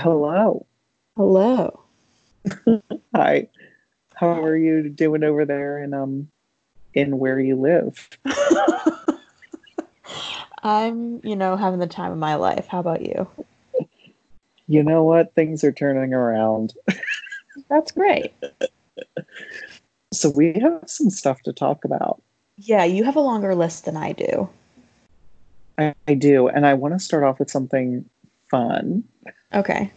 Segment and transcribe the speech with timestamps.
[0.00, 0.66] Hello.
[1.14, 1.84] Hello.
[3.14, 3.48] Hi.
[4.14, 6.30] How are you doing over there in um
[6.94, 8.08] in where you live?
[10.62, 12.66] I'm, you know, having the time of my life.
[12.66, 13.28] How about you?
[14.66, 15.34] You know what?
[15.34, 16.72] Things are turning around.
[17.68, 18.32] That's great.
[20.14, 22.22] So we have some stuff to talk about.
[22.56, 24.48] Yeah, you have a longer list than I do.
[25.76, 28.08] I, I do, and I want to start off with something
[28.50, 29.04] fun,
[29.54, 29.90] Okay.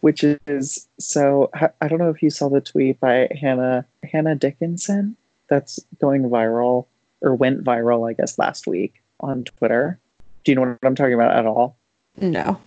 [0.00, 1.50] which is so
[1.80, 5.16] I don't know if you saw the tweet by Hannah Hannah Dickinson
[5.48, 6.86] that's going viral
[7.20, 9.98] or went viral, I guess, last week on Twitter.
[10.44, 11.76] Do you know what I'm talking about at all?
[12.20, 12.58] No.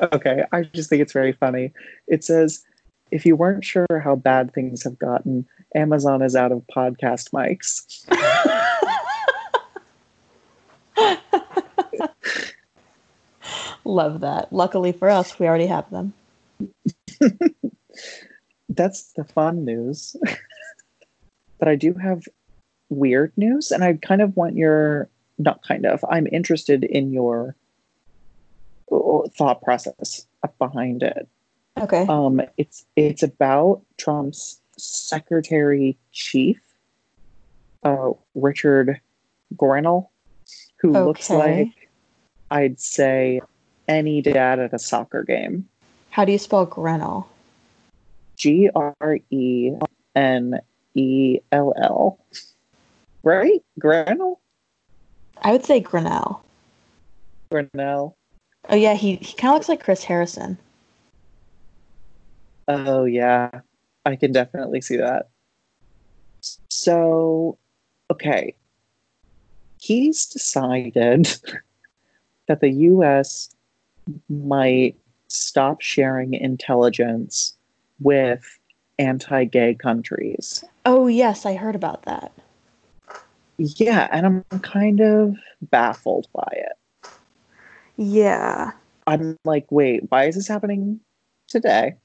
[0.00, 1.72] Okay, I just think it's very funny.
[2.06, 2.64] It says,
[3.10, 8.06] if you weren't sure how bad things have gotten, Amazon is out of podcast mics.
[13.84, 14.52] Love that.
[14.52, 16.12] Luckily for us, we already have them.
[18.68, 20.16] That's the fun news.
[21.58, 22.24] but I do have
[22.88, 27.56] weird news, and I kind of want your, not kind of, I'm interested in your
[28.92, 30.26] uh, thought process
[30.58, 31.28] behind it.
[31.78, 32.04] Okay.
[32.08, 36.60] Um, it's it's about Trump's secretary chief,
[37.84, 39.00] uh, Richard
[39.56, 40.08] Grenell,
[40.76, 41.68] who looks like
[42.50, 43.40] I'd say
[43.90, 45.68] any dad at a soccer game.
[46.10, 47.26] How do you spell Grenell?
[48.36, 49.72] G R E
[50.14, 50.60] N
[50.94, 52.18] E L L.
[53.22, 53.62] Right?
[53.78, 54.38] Grenell?
[55.42, 56.42] I would say Grinnell.
[57.52, 58.14] Grenell.
[58.68, 60.56] Oh yeah, he, he kind of looks like Chris Harrison.
[62.68, 63.60] Oh yeah,
[64.06, 65.28] I can definitely see that.
[66.68, 67.58] So,
[68.10, 68.54] okay,
[69.80, 71.36] he's decided
[72.48, 73.54] that the U.S.
[74.28, 74.96] might
[75.28, 77.54] stop sharing intelligence
[78.00, 78.58] with
[78.98, 80.64] anti-gay countries.
[80.84, 82.32] Oh yes, I heard about that.
[83.58, 87.10] Yeah, and I'm kind of baffled by it.
[87.96, 88.72] Yeah.
[89.06, 91.00] I'm like, wait, why is this happening
[91.48, 91.96] today?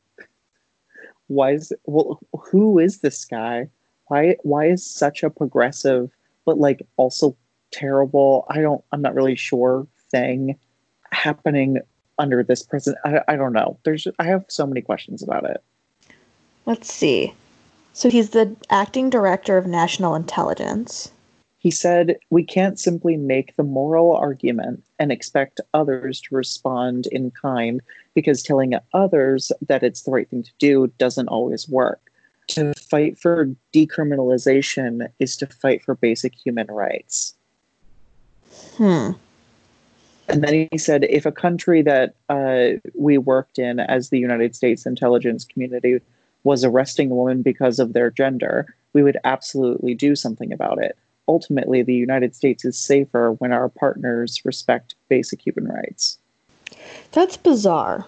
[1.28, 3.70] Why is well, who is this guy?
[4.08, 6.12] Why why is such a progressive
[6.46, 7.36] but like also
[7.72, 8.46] terrible?
[8.50, 10.58] I don't I'm not really sure thing
[11.12, 11.80] happening
[12.18, 13.00] under this president.
[13.06, 13.78] I, I don't know.
[13.84, 15.64] There's I have so many questions about it.
[16.66, 17.34] Let's see.
[17.94, 21.12] So he's the acting director of national intelligence.
[21.60, 27.32] He said, We can't simply make the moral argument and expect others to respond in
[27.32, 27.82] kind
[28.14, 32.12] because telling others that it's the right thing to do doesn't always work.
[32.50, 37.34] To fight for decriminalization is to fight for basic human rights.
[38.78, 39.12] Hmm.
[40.28, 44.56] And then he said, if a country that uh, we worked in as the United
[44.56, 46.00] States intelligence community
[46.44, 50.98] was arresting a woman because of their gender, we would absolutely do something about it.
[51.28, 56.18] Ultimately, the United States is safer when our partners respect basic human rights.
[57.12, 58.06] That's bizarre.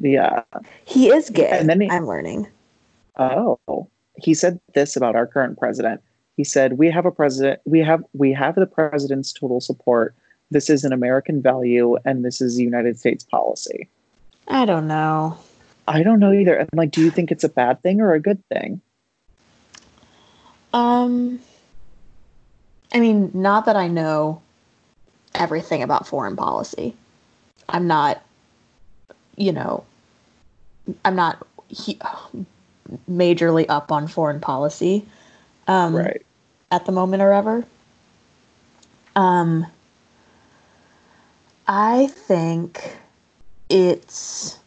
[0.00, 0.42] Yeah.
[0.84, 1.48] He is gay.
[1.50, 2.48] And then he- I'm learning.
[3.16, 6.00] Oh, he said this about our current president.
[6.36, 7.60] He said, "We have a president.
[7.64, 10.14] We have we have the president's total support.
[10.50, 13.88] This is an American value, and this is United States policy."
[14.48, 15.38] I don't know.
[15.86, 16.54] I don't know either.
[16.54, 18.80] And like, do you think it's a bad thing or a good thing?
[20.72, 21.40] Um,
[22.92, 24.42] I mean, not that I know
[25.34, 26.94] everything about foreign policy.
[27.68, 28.22] I'm not,
[29.36, 29.84] you know,
[31.04, 32.00] I'm not he-
[33.10, 35.06] majorly up on foreign policy
[35.66, 36.24] um, right.
[36.70, 37.64] at the moment or ever.
[39.16, 39.66] Um,
[41.68, 42.96] I think
[43.68, 44.58] it's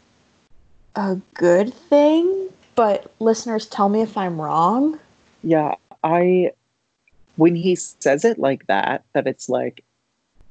[0.96, 5.00] a good thing, but listeners, tell me if I'm wrong.
[5.44, 6.52] Yeah, I
[7.38, 9.84] when he says it like that, that it's like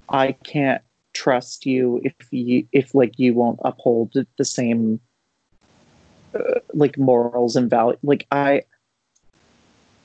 [0.09, 5.01] I can't trust you if you if like you won't uphold the same
[6.35, 7.97] uh, like morals and value.
[8.03, 8.63] Like I,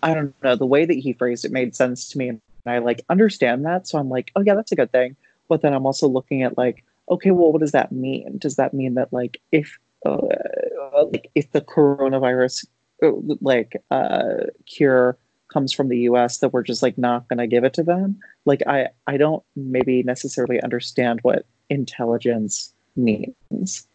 [0.03, 2.77] I don't know the way that he phrased it made sense to me, and I
[2.77, 3.87] like understand that.
[3.87, 5.15] So I'm like, oh yeah, that's a good thing.
[5.47, 8.37] But then I'm also looking at like, okay, well, what does that mean?
[8.37, 12.65] Does that mean that like if uh, like if the coronavirus
[13.03, 13.11] uh,
[13.41, 15.17] like uh cure
[15.51, 18.19] comes from the US that we're just like not going to give it to them
[18.45, 23.87] like I I don't maybe necessarily understand what intelligence means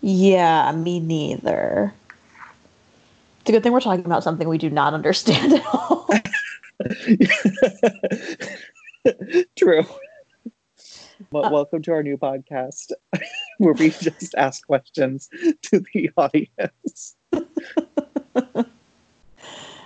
[0.00, 1.92] Yeah, me neither.
[3.40, 6.08] It's a good thing we're talking about something we do not understand at all.
[9.56, 9.84] True.
[11.30, 12.92] But welcome to our new podcast.
[13.58, 15.28] where we just ask questions
[15.62, 17.16] to the audience.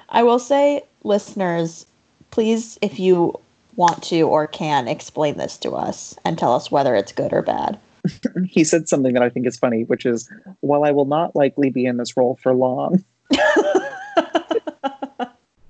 [0.09, 1.87] I will say, listeners,
[2.31, 3.39] please, if you
[3.77, 7.43] want to or can, explain this to us and tell us whether it's good or
[7.43, 7.79] bad.
[8.45, 10.29] he said something that I think is funny, which is,
[10.61, 13.05] "While I will not likely be in this role for long."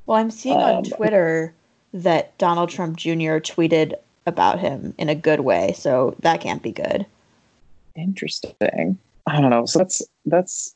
[0.06, 1.54] well, I'm seeing on Um, Twitter
[1.92, 3.38] that Donald Trump Jr.
[3.38, 3.94] tweeted
[4.26, 7.06] about him in a good way, so that can't be good.
[7.96, 8.98] Interesting.
[9.26, 9.66] I don't know.
[9.66, 10.74] So that's that's.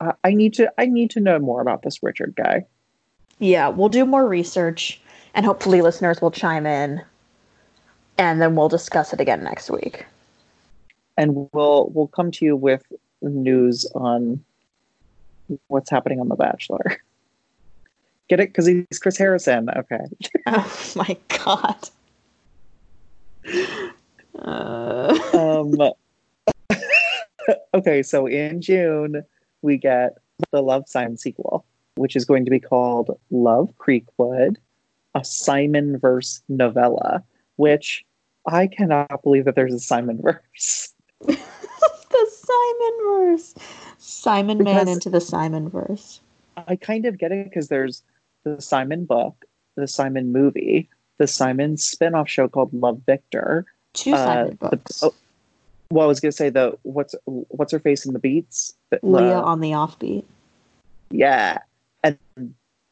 [0.00, 0.72] I I need to.
[0.78, 2.64] I need to know more about this Richard guy.
[3.38, 5.00] Yeah, we'll do more research
[5.34, 7.02] and hopefully listeners will chime in
[8.18, 10.04] and then we'll discuss it again next week.
[11.16, 12.84] and we'll we'll come to you with
[13.22, 14.42] news on
[15.68, 16.82] what's happening on The Bachelor.
[18.28, 18.48] Get it?
[18.50, 19.68] Because he's Chris Harrison.
[19.70, 20.04] Okay.
[20.46, 21.88] Oh my god.
[24.38, 25.74] Uh, Um,
[27.74, 29.24] okay, so in June
[29.62, 30.18] we get
[30.52, 31.64] the Love Simon sequel,
[31.96, 34.56] which is going to be called Love Creekwood,
[35.14, 37.22] a Simon verse novella.
[37.56, 38.04] Which
[38.46, 40.94] I cannot believe that there's a Simon verse.
[41.20, 41.36] the
[42.30, 43.54] Simon verse.
[43.98, 46.20] Simon Man into the Simon verse.
[46.56, 48.02] I kind of get it because there's
[48.44, 49.44] the Simon book,
[49.76, 53.66] the Simon movie, the Simon spin-off show called Love Victor.
[53.92, 55.02] Two Uh, Simon the- books.
[55.02, 55.14] oh,
[55.90, 58.74] Well, I was gonna say the what's what's her face in the beats?
[58.90, 60.24] The- Leah the- on the offbeat.
[61.10, 61.58] yeah,
[62.04, 62.18] and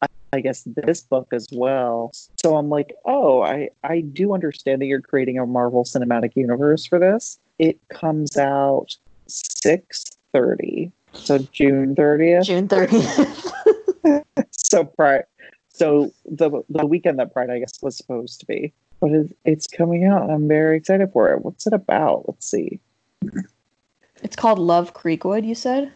[0.02, 2.10] I, I guess this book as well.
[2.42, 6.84] So I'm like, oh, I I do understand that you're creating a Marvel Cinematic Universe
[6.86, 7.38] for this.
[7.58, 8.96] It comes out
[9.26, 12.44] six thirty, so June thirtieth.
[12.44, 14.24] June 30th.
[14.50, 15.24] so Pride.
[15.76, 19.66] So the the weekend that Pride, I guess, was supposed to be, but it, it's
[19.66, 20.22] coming out.
[20.22, 21.44] and I'm very excited for it.
[21.44, 22.24] What's it about?
[22.26, 22.80] Let's see.
[24.22, 25.92] it's called Love Creekwood, you said?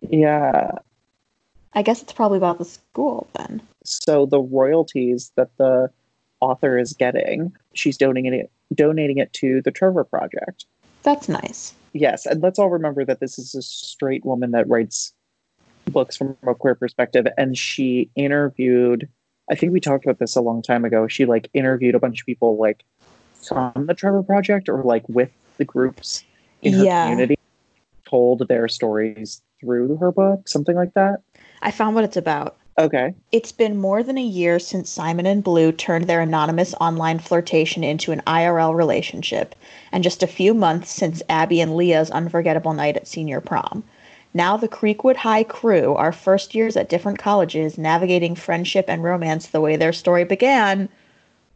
[0.00, 0.72] Yeah.
[1.74, 3.62] I guess it's probably about the school then.
[3.84, 5.88] So the royalties that the
[6.40, 10.66] author is getting, she's donating it donating it to the Trevor Project.
[11.04, 11.72] That's nice.
[11.92, 15.12] Yes, and let's all remember that this is a straight woman that writes
[15.92, 19.08] books from a queer perspective, and she interviewed.
[19.50, 21.06] I think we talked about this a long time ago.
[21.06, 22.82] She like interviewed a bunch of people like
[23.46, 26.24] from the Trevor Project or like with the groups
[26.62, 27.02] in her Yeah.
[27.04, 27.36] community,
[28.08, 31.20] told their stories through her book, something like that.
[31.60, 32.56] I found what it's about.
[32.78, 37.18] Okay, It's been more than a year since Simon and Blue turned their anonymous online
[37.18, 39.54] flirtation into an IRL relationship,
[39.92, 43.84] and just a few months since Abby and Leah's unforgettable night at senior prom.
[44.34, 49.48] Now, the Creekwood High crew are first years at different colleges, navigating friendship and romance
[49.48, 50.88] the way their story began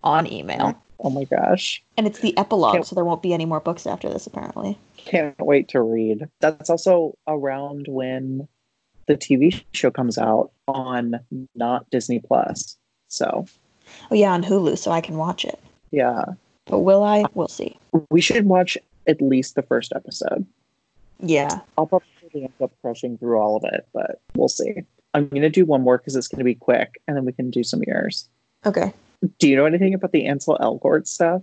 [0.04, 0.74] on email.
[1.00, 1.82] oh my gosh.
[1.96, 4.78] And it's the epilogue, Can't- so there won't be any more books after this, apparently.
[4.98, 6.28] Can't wait to read.
[6.40, 8.46] That's also around when
[9.06, 11.20] the TV show comes out on
[11.54, 12.76] not Disney Plus.
[13.08, 13.46] So,
[14.10, 15.60] Oh, yeah, on Hulu, so I can watch it.
[15.92, 16.24] yeah,
[16.66, 17.24] But will I?
[17.34, 17.78] We'll see.
[18.10, 18.76] we should watch
[19.06, 20.44] at least the first episode.
[21.20, 21.60] Yeah.
[21.78, 22.02] I'll
[22.34, 24.82] end up crushing through all of it, but we'll see.
[25.14, 27.32] I'm going to do one more because it's going to be quick, and then we
[27.32, 28.28] can do some yours.
[28.64, 28.92] Okay.
[29.38, 31.42] Do you know anything about the Ansel Elgort stuff?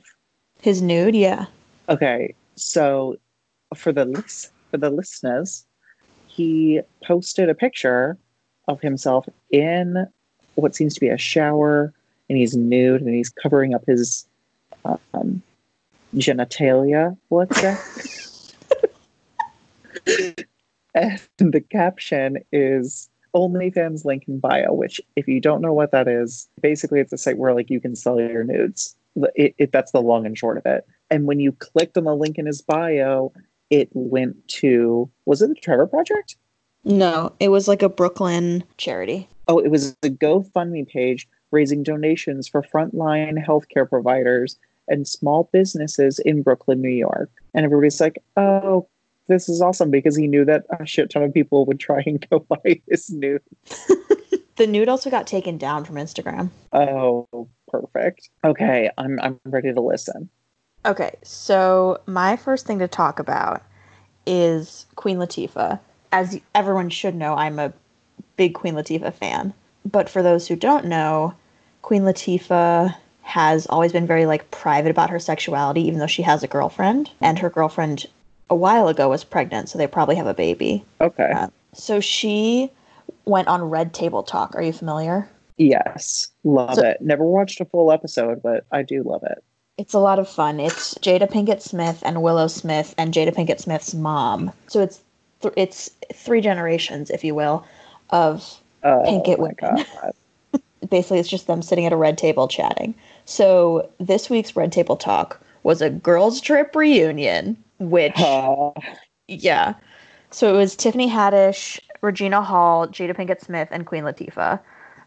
[0.61, 1.15] His nude?
[1.15, 1.47] Yeah.
[1.89, 3.17] Okay, so
[3.75, 4.05] for the
[4.71, 5.65] for the listeners,
[6.27, 8.17] he posted a picture
[8.67, 10.07] of himself in
[10.55, 11.93] what seems to be a shower,
[12.29, 14.25] and he's nude and he's covering up his
[14.85, 15.41] um,
[16.15, 17.17] genitalia.
[17.29, 17.77] Let's say.
[21.39, 24.73] and the caption is OnlyFans link in bio.
[24.73, 27.79] Which, if you don't know what that is, basically it's a site where like you
[27.79, 28.95] can sell your nudes.
[29.35, 30.87] It, it, that's the long and short of it.
[31.11, 33.31] And when you clicked on the link in his bio,
[33.69, 36.35] it went to was it the Trevor Project?
[36.83, 39.29] No, it was like a Brooklyn charity.
[39.47, 44.57] Oh, it was the GoFundMe page raising donations for frontline healthcare providers
[44.87, 47.29] and small businesses in Brooklyn, New York.
[47.53, 48.87] And everybody's like, "Oh,
[49.27, 52.25] this is awesome!" Because he knew that a shit ton of people would try and
[52.29, 53.41] go buy his nude.
[54.55, 56.49] The nude also got taken down from Instagram.
[56.71, 57.27] Oh,
[57.67, 58.29] perfect.
[58.43, 60.29] Okay, I'm I'm ready to listen.
[60.85, 63.63] Okay, so my first thing to talk about
[64.27, 65.79] is Queen Latifah.
[66.11, 67.73] As everyone should know, I'm a
[68.37, 69.53] big Queen Latifah fan.
[69.89, 71.33] But for those who don't know,
[71.81, 76.43] Queen Latifah has always been very like private about her sexuality even though she has
[76.43, 78.05] a girlfriend and her girlfriend
[78.53, 80.85] a while ago was pregnant, so they probably have a baby.
[81.01, 81.31] Okay.
[81.35, 82.69] Uh, So she
[83.25, 84.55] went on Red Table Talk.
[84.55, 85.27] Are you familiar?
[85.57, 87.01] yes, love So- it.
[87.01, 89.43] Never watched a full episode, but I do love it.
[89.77, 90.59] It's a lot of fun.
[90.59, 94.51] It's Jada Pinkett Smith and Willow Smith and Jada Pinkett Smith's mom.
[94.67, 95.01] So it's
[95.41, 97.65] th- it's three generations, if you will,
[98.11, 99.85] of Oh, Pinkett women.
[100.89, 102.93] Basically it's just them sitting at a red table chatting.
[103.25, 108.71] So this week's red table talk was a girls trip reunion, which Uh,
[109.27, 109.73] yeah.
[110.31, 114.59] So it was Tiffany Haddish, Regina Hall, Jada Pinkett Smith, and Queen Latifah,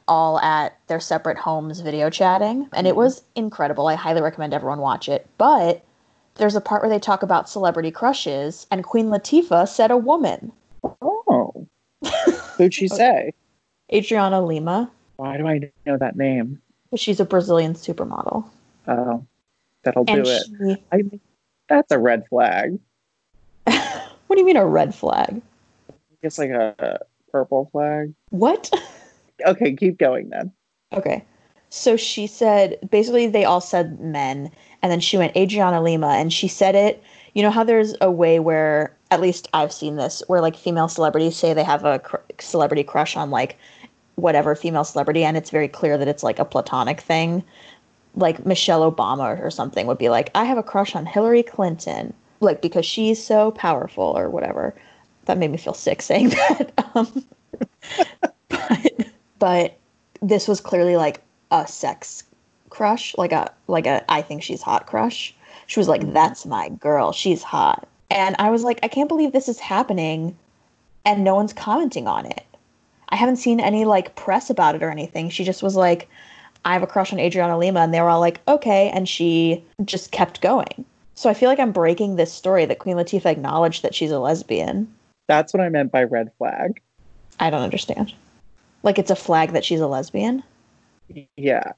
[0.08, 3.88] all at their separate homes video chatting, and it was incredible.
[3.88, 5.26] I highly recommend everyone watch it.
[5.36, 5.84] But
[6.36, 10.52] there's a part where they talk about celebrity crushes, and Queen Latifah said a woman,
[11.02, 11.66] oh.
[12.56, 13.32] Who'd she say?
[13.92, 16.60] Adriana Lima, Why do I know that name?
[16.96, 18.48] she's a Brazilian supermodel,
[18.86, 19.26] Oh,
[19.82, 20.42] that'll do it.
[20.46, 20.84] she.
[20.92, 21.20] I mean,
[21.68, 22.78] that's a red flag.
[23.64, 23.76] what
[24.30, 25.40] do you mean a red flag?
[25.90, 26.98] I guess like a, a
[27.30, 28.14] purple flag.
[28.30, 28.70] What?
[29.44, 30.50] Okay, keep going then.
[30.94, 31.22] Okay.
[31.68, 36.32] So she said basically they all said men and then she went Adriana Lima and
[36.32, 37.02] she said it
[37.34, 40.88] you know how there's a way where at least I've seen this where like female
[40.88, 43.58] celebrities say they have a cr- celebrity crush on like
[44.14, 47.44] whatever female celebrity and it's very clear that it's like a platonic thing
[48.16, 52.12] like Michelle Obama or something would be like I have a crush on Hillary Clinton
[52.40, 54.74] like because she's so powerful or whatever
[55.26, 57.24] that made me feel sick saying that um
[58.48, 59.06] but
[59.38, 59.78] but
[60.22, 61.20] this was clearly like
[61.50, 62.24] a sex
[62.70, 65.34] crush, like a like a I think she's hot crush.
[65.66, 67.12] She was like, "That's my girl.
[67.12, 70.36] She's hot." And I was like, "I can't believe this is happening
[71.04, 72.44] and no one's commenting on it."
[73.08, 75.30] I haven't seen any like press about it or anything.
[75.30, 76.08] She just was like,
[76.66, 79.64] "I have a crush on Adriana Lima." And they were all like, "Okay." And she
[79.84, 80.84] just kept going.
[81.14, 84.18] So I feel like I'm breaking this story that Queen Latifah acknowledged that she's a
[84.18, 84.92] lesbian.
[85.28, 86.80] That's what I meant by red flag.
[87.40, 88.12] I don't understand.
[88.82, 90.42] Like it's a flag that she's a lesbian?
[91.36, 91.72] Yeah,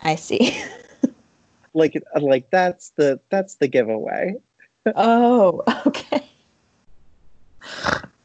[0.00, 0.60] I see.
[1.74, 4.34] like like that's the that's the giveaway.
[4.94, 6.24] Oh, okay.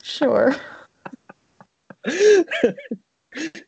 [0.03, 0.55] Sure.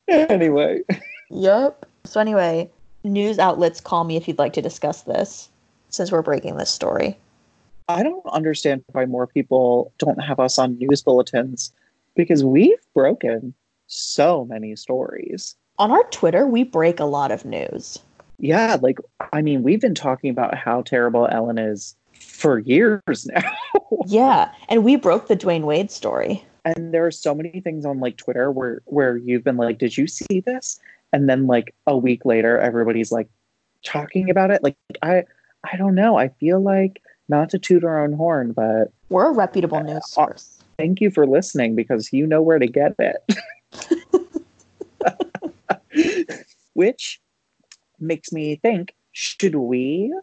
[0.08, 0.84] anyway,
[1.30, 1.86] Yep.
[2.06, 2.70] So anyway,
[3.04, 5.50] news outlets call me if you'd like to discuss this
[5.90, 7.18] since we're breaking this story.
[7.90, 11.72] I don't understand why more people don't have us on news bulletins
[12.16, 13.54] because we've broken
[13.88, 15.56] so many stories.
[15.80, 18.00] On our Twitter, we break a lot of news.
[18.40, 19.00] Yeah, like
[19.32, 23.42] I mean, we've been talking about how terrible Ellen is for years now.
[24.06, 26.44] Yeah, and we broke the Dwyane Wade story.
[26.66, 29.98] and there are so many things on like Twitter where where you've been like, "Did
[29.98, 30.80] you see this?"
[31.14, 33.30] And then like a week later, everybody's like
[33.86, 34.62] talking about it.
[34.64, 35.24] Like I,
[35.64, 36.18] I don't know.
[36.18, 40.10] I feel like not to toot our own horn, but We're a reputable Uh, news
[40.10, 40.60] source.
[40.78, 43.18] thank you for listening because you know where to get it.
[46.74, 47.22] Which
[48.00, 50.14] makes me think: Should we?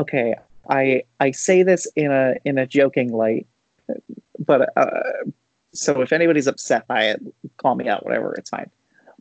[0.00, 0.34] Okay,
[0.70, 3.46] I I say this in a in a joking light,
[4.38, 5.02] but uh,
[5.74, 7.20] so if anybody's upset by it,
[7.58, 8.04] call me out.
[8.06, 8.70] Whatever, it's fine.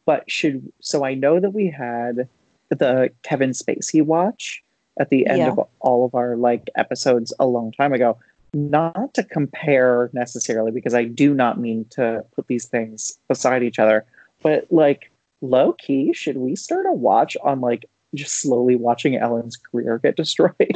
[0.05, 2.27] But should so I know that we had
[2.69, 4.63] the Kevin Spacey watch
[4.99, 5.51] at the end Yeah.
[5.51, 8.17] of all of our like episodes a long time ago.
[8.53, 13.79] Not to compare necessarily, because I do not mean to put these things beside each
[13.79, 14.05] other,
[14.43, 15.09] but like
[15.41, 20.17] low key, should we start a watch on like just slowly watching Ellen's career get
[20.17, 20.53] destroyed?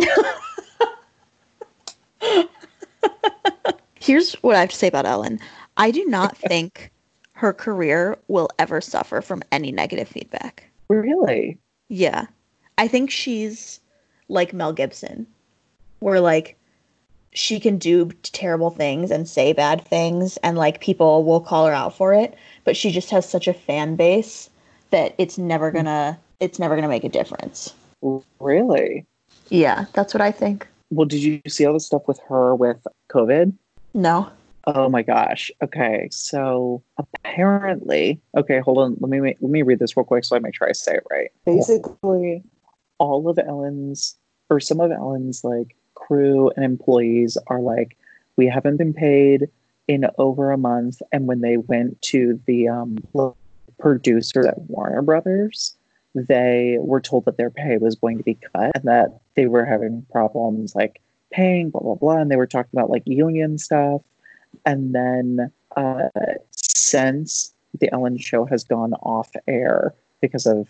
[3.99, 5.39] Here's what I have to say about Ellen.
[5.77, 6.91] I do not think
[7.35, 10.63] her career will ever suffer from any negative feedback.
[10.87, 11.57] really?
[11.89, 12.25] Yeah.
[12.77, 13.79] I think she's
[14.29, 15.27] like Mel Gibson,
[15.99, 16.57] where like
[17.33, 21.73] she can do terrible things and say bad things, and like people will call her
[21.73, 24.49] out for it, but she just has such a fan base
[24.91, 27.73] that it's never gonna it's never gonna make a difference.
[28.39, 29.05] Really?
[29.49, 30.67] Yeah, that's what I think.
[30.89, 33.53] Well, did you see all the stuff with her with COVID?
[33.93, 34.29] No.
[34.67, 35.51] Oh my gosh.
[35.61, 38.97] Okay, so apparently, okay, hold on.
[38.99, 41.03] Let me let me read this real quick so I make sure I say it
[41.11, 41.29] right.
[41.45, 42.43] Basically,
[42.97, 44.15] all of Ellen's
[44.49, 47.97] or some of Ellen's like crew and employees are like,
[48.37, 49.49] we haven't been paid
[49.87, 52.97] in over a month, and when they went to the um,
[53.79, 55.75] producer at Warner Brothers,
[56.15, 59.65] they were told that their pay was going to be cut and that they were
[59.65, 64.01] having problems like paying, blah blah blah, and they were talking about like union stuff.
[64.65, 66.09] And then uh,
[66.51, 70.67] since the Ellen Show has gone off air because of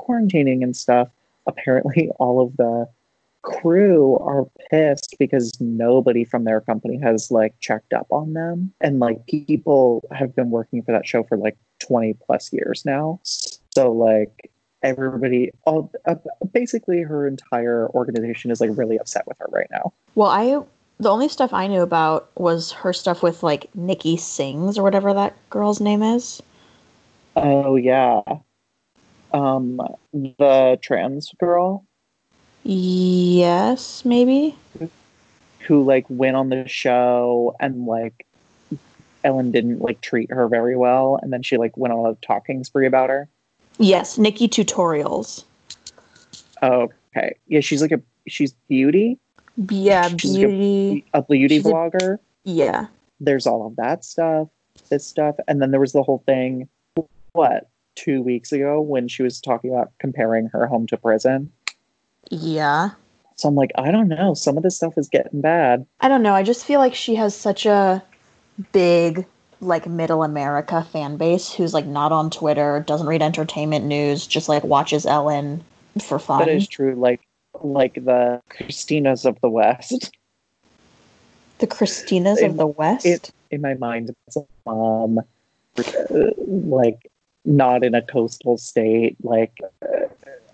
[0.00, 1.08] quarantining and stuff,
[1.46, 2.88] apparently all of the
[3.42, 9.00] crew are pissed because nobody from their company has like checked up on them and
[9.00, 13.92] like people have been working for that show for like 20 plus years now so
[13.92, 14.50] like
[14.84, 16.14] everybody, all uh,
[16.52, 19.92] basically her entire organization is like really upset with her right now.
[20.14, 20.60] Well, I
[21.04, 25.14] the only stuff I knew about was her stuff with like Nikki Sings or whatever
[25.14, 26.42] that girl's name is.
[27.36, 28.22] Oh yeah,
[29.32, 29.80] um,
[30.12, 31.84] the trans girl
[32.64, 34.56] Yes, maybe.
[35.60, 38.26] who like went on the show and like
[39.22, 42.64] Ellen didn't like treat her very well, and then she like went on a talking
[42.64, 43.28] spree about her.
[43.78, 45.44] Yes, Nikkie Tutorials.
[46.62, 49.18] Oh, okay, yeah, she's like a she's beauty,
[49.56, 51.04] Yeah, a- beauty.
[51.14, 52.86] a beauty She's a- Yeah.
[53.20, 54.48] there's all of that stuff,
[54.90, 56.68] this stuff, and then there was the whole thing.
[57.32, 61.50] What two weeks ago when she was talking about comparing her home to prison?
[62.30, 62.90] Yeah.
[63.36, 64.34] So I'm like, I don't know.
[64.34, 65.84] Some of this stuff is getting bad.
[66.00, 66.34] I don't know.
[66.34, 68.02] I just feel like she has such a
[68.72, 69.26] big,
[69.60, 74.48] like, middle America fan base who's, like, not on Twitter, doesn't read entertainment news, just,
[74.48, 75.64] like, watches Ellen
[76.00, 76.40] for fun.
[76.40, 76.94] That is true.
[76.94, 77.20] Like,
[77.62, 80.10] like the Christinas of the West.
[81.58, 83.06] the Christinas In- of the West?
[83.06, 85.18] it- In my mind, it's a mom,
[85.78, 85.82] uh,
[86.38, 87.10] like
[87.44, 90.06] not in a coastal state, like uh,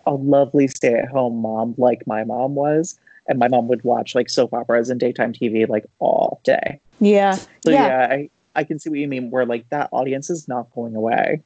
[0.07, 2.99] a lovely stay-at-home mom, like my mom was.
[3.27, 6.81] And my mom would watch like soap operas and daytime TV like all day.
[6.99, 7.37] yeah.
[7.37, 7.87] So yeah.
[7.87, 9.31] yeah, I, I can see what you mean.
[9.31, 11.43] Where like that audience is not going away.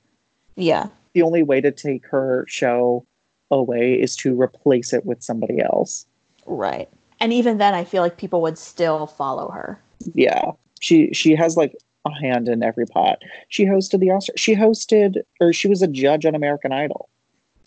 [0.57, 0.87] Yeah.
[1.13, 3.05] The only way to take her show
[3.51, 6.07] away is to replace it with somebody else.
[6.47, 6.89] Right.
[7.21, 9.81] And even then, I feel like people would still follow her.
[10.15, 13.23] Yeah, she she has like a hand in every pot.
[13.49, 14.35] She hosted the Oscar.
[14.37, 17.09] She hosted, or she was a judge on American Idol.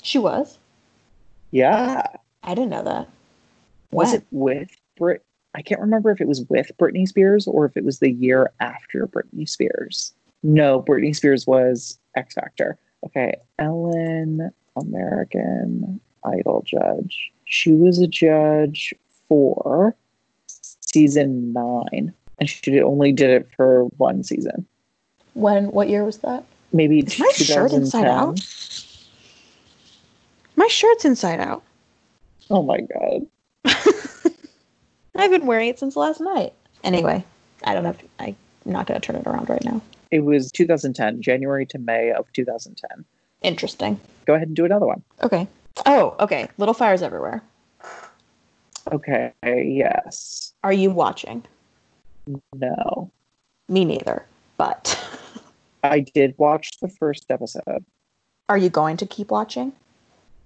[0.04, 0.60] She was?
[1.52, 2.04] Yeah,
[2.44, 3.08] I didn't know that.
[3.92, 4.16] was When?
[4.18, 5.24] it with Brit?
[5.56, 8.52] I can't remember if it was with Britney Spears or if it was the year
[8.60, 10.14] after Britney Spears.
[10.44, 12.78] No, Britney Spears was X Factor.
[13.06, 17.32] Okay, Ellen, American Idol judge.
[17.46, 18.94] She was a judge
[19.28, 19.96] for
[20.48, 24.66] season nine, and she did, only did it for one season.
[25.34, 25.72] When?
[25.72, 26.44] What year was that?
[26.74, 28.40] Maybe Is my shirt inside out?
[30.56, 31.64] My shirt's inside out.
[32.50, 33.28] Oh my god.
[35.16, 36.54] I've been wearing it since last night.
[36.84, 37.24] Anyway,
[37.64, 38.02] I don't have.
[38.20, 39.82] I'm not going to turn it around right now.
[40.12, 43.06] It was 2010, January to May of 2010.
[43.42, 44.00] Interesting.
[44.26, 45.04] Go ahead and do another one.
[45.24, 45.48] Okay.
[45.86, 46.48] Oh, okay.
[46.58, 47.42] Little fires everywhere.
[48.92, 50.54] Okay, yes.
[50.64, 51.44] Are you watching?
[52.56, 53.12] No.
[53.68, 54.26] Me neither.
[54.58, 54.98] But
[55.84, 57.84] I did watch the first episode.
[58.50, 59.74] are you going to keep watching?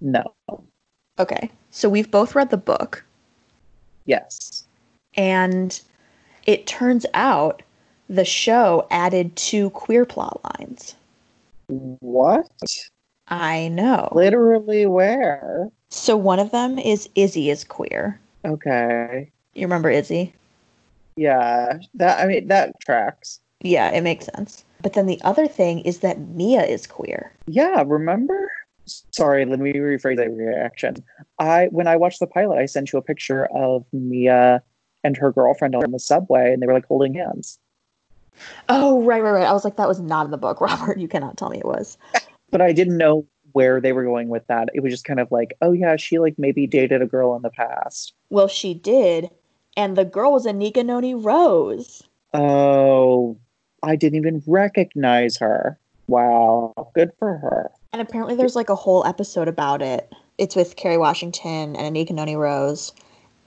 [0.02, 0.34] No.
[1.20, 1.50] Okay.
[1.70, 3.06] So we've both read the book,
[4.06, 4.66] Yes.
[5.14, 5.80] and
[6.48, 7.62] it turns out
[8.10, 10.96] the show added two queer plot lines.
[11.72, 12.50] What?
[13.28, 14.10] I know.
[14.12, 15.70] Literally where?
[15.90, 18.20] So one of them is Izzy is queer.
[18.46, 19.32] Okay.
[19.54, 20.34] You remember Izzy?
[21.16, 21.78] Yeah.
[21.96, 23.40] That I mean that tracks.
[23.62, 24.66] Yeah, it makes sense.
[24.82, 27.32] But then the other thing is that Mia is queer.
[27.48, 28.52] Yeah, remember?
[29.12, 30.96] Sorry, let me rephrase that reaction.
[31.40, 34.62] I when I watched the pilot, I sent you a picture of Mia
[35.04, 37.60] and her girlfriend on the subway and they were like holding hands.
[38.70, 39.48] Oh, right, right, right.
[39.48, 41.00] I was like, that was not in the book, Robert.
[41.00, 41.98] You cannot tell me it was.
[42.50, 44.70] but I didn't know where they were going with that.
[44.74, 47.42] It was just kind of like, oh yeah, she like maybe dated a girl in
[47.42, 48.14] the past.
[48.30, 49.30] Well, she did,
[49.76, 52.04] and the girl was Anika Noni Rose.
[52.34, 53.38] Oh,
[53.84, 55.78] I didn't even recognize her.
[56.08, 57.72] Wow, good for her.
[57.94, 60.12] And apparently, there's like a whole episode about it.
[60.38, 62.94] It's with Kerry Washington and Anika Noni Rose,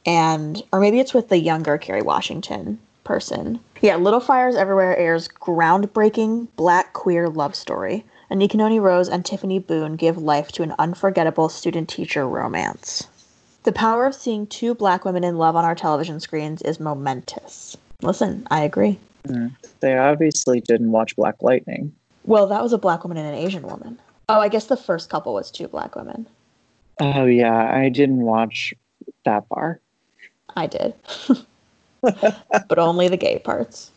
[0.06, 3.60] and or maybe it's with the younger Kerry Washington person.
[3.84, 8.02] Yeah, Little Fires Everywhere airs groundbreaking black queer love story.
[8.30, 13.06] Anika Noni Rose and Tiffany Boone give life to an unforgettable student-teacher romance.
[13.64, 17.76] The power of seeing two black women in love on our television screens is momentous.
[18.00, 18.98] Listen, I agree.
[19.28, 19.54] Mm.
[19.80, 21.94] They obviously didn't watch Black Lightning.
[22.24, 24.00] Well, that was a black woman and an Asian woman.
[24.30, 26.26] Oh, I guess the first couple was two black women.
[27.00, 28.72] Oh yeah, I didn't watch
[29.26, 29.78] that far.
[30.56, 30.94] I did.
[32.68, 33.90] but only the gay parts.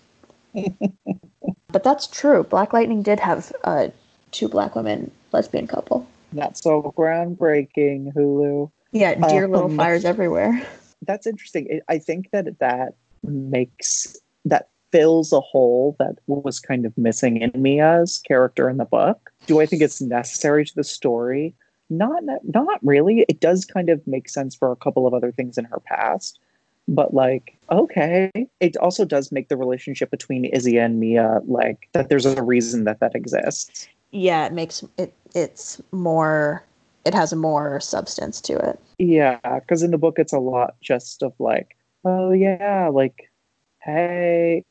[0.54, 2.44] but that's true.
[2.44, 3.88] Black Lightning did have uh,
[4.32, 6.08] two black women lesbian couple.
[6.34, 8.72] That's so groundbreaking, Hulu.
[8.92, 10.66] Yeah, Dear Little Um, Fires Everywhere.
[11.06, 11.80] That's interesting.
[11.88, 17.52] I think that that makes that fills a hole that was kind of missing in
[17.62, 19.32] Mia's character in the book.
[19.46, 21.54] Do I think it's necessary to the story?
[21.90, 23.26] Not not really.
[23.30, 26.40] It does kind of make sense for a couple of other things in her past.
[26.88, 28.32] But like, okay.
[28.60, 32.86] It also does make the relationship between Izzy and Mia like that there's a reason
[32.86, 33.88] that that exists.
[34.12, 36.64] Yeah, it makes it it's more
[37.06, 38.80] it has more substance to it.
[39.00, 43.30] Yeah, because in the book it's a lot just of like, oh yeah, like,
[43.82, 44.64] hey,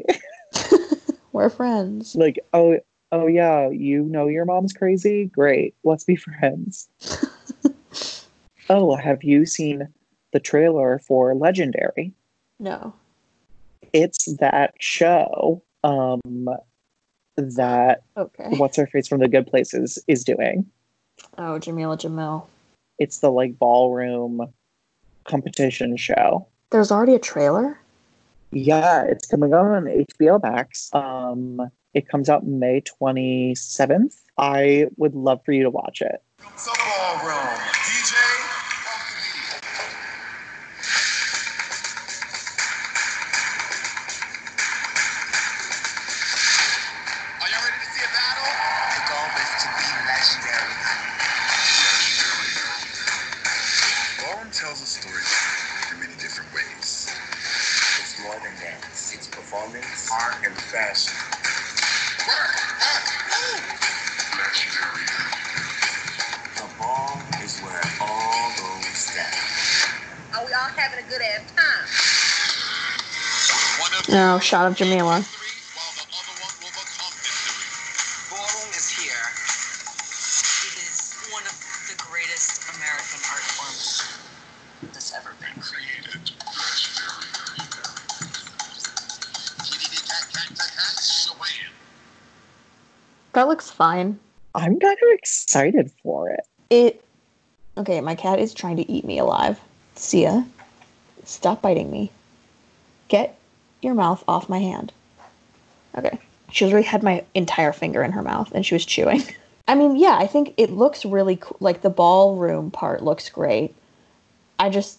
[1.33, 2.15] We're friends.
[2.15, 2.79] like oh
[3.13, 5.27] oh yeah, you know your mom's crazy.
[5.27, 6.89] Great, let's be friends.
[8.71, 9.89] oh, have you seen
[10.37, 12.13] the trailer for Legendary?
[12.61, 12.93] No.
[13.95, 16.21] It's that show um
[17.37, 18.51] that Okay.
[18.59, 20.67] what's her face from the Good Places is doing.
[21.39, 22.45] Oh, Jameela Jamil.
[22.99, 24.43] It's the like ballroom
[25.25, 26.47] competition show.
[26.71, 27.81] There's already a trailer?
[28.53, 30.91] Yeah, it's coming out on HBO Max.
[30.93, 34.17] Um, it comes out May 27th.
[34.37, 36.23] I would love for you to watch it.
[36.57, 37.66] So ballroom.
[85.17, 86.31] Ever of created.
[93.33, 94.21] That looks fine.
[94.55, 96.41] I'm kind of excited for it.
[96.71, 97.05] It.
[97.77, 99.61] Okay, my cat is trying to eat me alive.
[99.97, 100.47] Sia,
[101.25, 102.13] stop biting me.
[103.09, 103.39] Get
[103.83, 104.93] your mouth off my hand.
[105.97, 106.19] Okay.
[106.51, 109.23] She already had my entire finger in her mouth and she was chewing.
[109.69, 111.57] I mean, yeah, I think it looks really cool.
[111.61, 113.75] Like the ballroom part looks great.
[114.59, 114.99] I just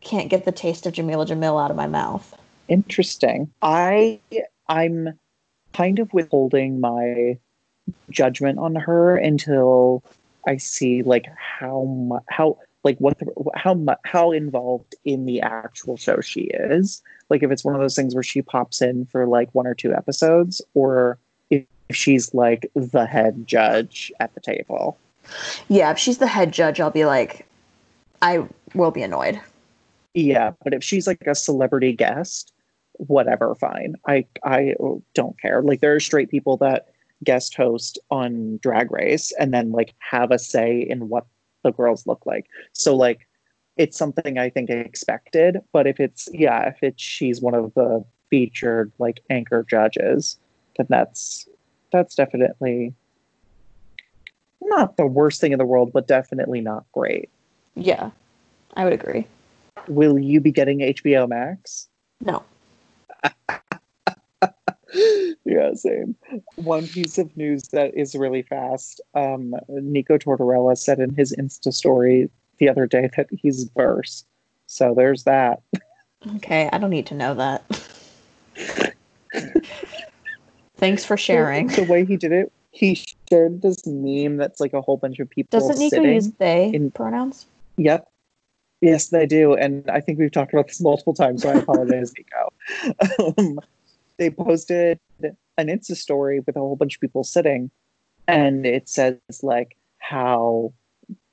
[0.00, 2.34] can't get the taste of Jameela Jamil out of my mouth.
[2.68, 3.50] Interesting.
[3.62, 4.20] I
[4.68, 5.18] I'm
[5.72, 7.38] kind of withholding my
[8.10, 10.02] judgment on her until
[10.46, 15.40] I see like how mu- how like what the, how mu- how involved in the
[15.40, 17.02] actual show she is.
[17.30, 19.74] Like if it's one of those things where she pops in for like one or
[19.74, 21.18] two episodes, or
[21.50, 24.96] if she's like the head judge at the table.
[25.68, 27.46] Yeah, if she's the head judge, I'll be like,
[28.22, 29.40] I will be annoyed.
[30.14, 32.52] Yeah, but if she's like a celebrity guest,
[32.94, 33.96] whatever, fine.
[34.06, 34.74] I I
[35.14, 35.62] don't care.
[35.62, 36.88] Like there are straight people that
[37.24, 41.26] guest host on Drag Race and then like have a say in what
[41.62, 42.46] the girls look like.
[42.72, 43.26] So like
[43.76, 48.04] it's something I think expected, but if it's yeah, if it's she's one of the
[48.30, 50.38] featured like anchor judges,
[50.76, 51.48] then that's
[51.92, 52.94] that's definitely
[54.60, 57.30] not the worst thing in the world, but definitely not great.
[57.74, 58.10] Yeah,
[58.74, 59.26] I would agree.
[59.86, 61.88] Will you be getting HBO Max?
[62.20, 62.42] No.
[65.44, 66.16] yeah, same.
[66.56, 69.00] One piece of news that is really fast.
[69.14, 74.24] Um, Nico Tortorella said in his Insta story the other day that he's verse.
[74.66, 75.62] So there's that.
[76.36, 77.64] Okay, I don't need to know that.
[80.76, 81.68] Thanks for sharing.
[81.68, 82.94] The way he did it, he
[83.28, 86.90] shared this meme that's like a whole bunch of people Doesn't Nico use they in-
[86.90, 87.46] pronouns?
[87.76, 88.08] Yep.
[88.80, 89.54] Yes, they do.
[89.54, 92.94] And I think we've talked about this multiple times, so I apologize, Nico.
[93.38, 93.60] Um,
[94.18, 97.70] they posted an Insta story with a whole bunch of people sitting,
[98.26, 100.72] and it says like how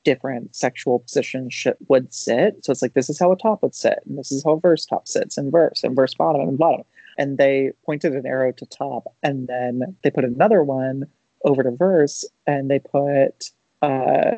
[0.03, 2.63] different sexual positions should, would sit.
[2.63, 4.59] So it's like this is how a top would sit, and this is how a
[4.59, 6.83] verse top sits, and verse, and verse bottom, and bottom.
[7.17, 11.07] And they pointed an arrow to top, and then they put another one
[11.43, 14.37] over to verse, and they put uh,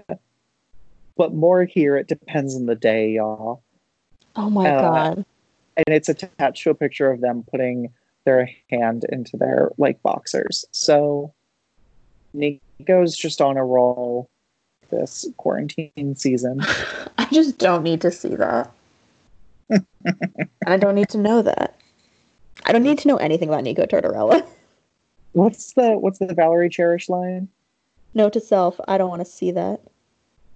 [1.18, 3.64] but more here, it depends on the day, y'all.
[4.36, 5.26] Oh my Uh, god.
[5.76, 7.92] And it's attached to a picture of them putting
[8.28, 10.66] their hand into their like boxers.
[10.72, 11.34] So
[12.34, 14.30] Nico's just on a roll
[14.92, 16.60] this quarantine season.
[17.18, 18.70] I just don't need to see that.
[20.66, 21.80] I don't need to know that.
[22.66, 24.46] I don't need to know anything about Nico Tortorella.
[25.32, 27.48] What's the what's the Valerie Cherish line?
[28.14, 29.80] Note to self, I don't want to see that.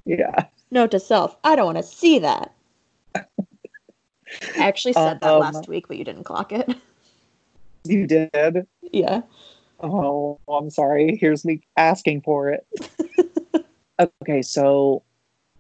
[0.05, 0.45] Yeah.
[0.71, 2.53] Note to self, I don't want to see that.
[3.15, 3.25] I
[4.55, 6.75] actually said that Um, last week, but you didn't clock it.
[7.83, 8.67] You did.
[8.81, 9.21] yeah.
[9.79, 11.17] Oh, I'm sorry.
[11.19, 12.67] Here's me asking for it.
[14.21, 15.03] okay, so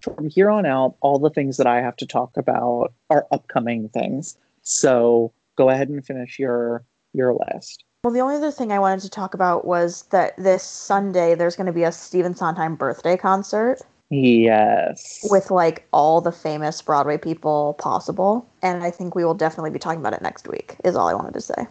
[0.01, 3.89] from here on out, all the things that I have to talk about are upcoming
[3.89, 4.37] things.
[4.61, 7.83] So go ahead and finish your your list.
[8.03, 11.55] Well, the only other thing I wanted to talk about was that this Sunday there's
[11.55, 13.81] going to be a Stephen Sondheim birthday concert.
[14.13, 15.25] Yes.
[15.29, 18.45] with like all the famous Broadway people possible.
[18.61, 21.13] And I think we will definitely be talking about it next week, is all I
[21.13, 21.65] wanted to say.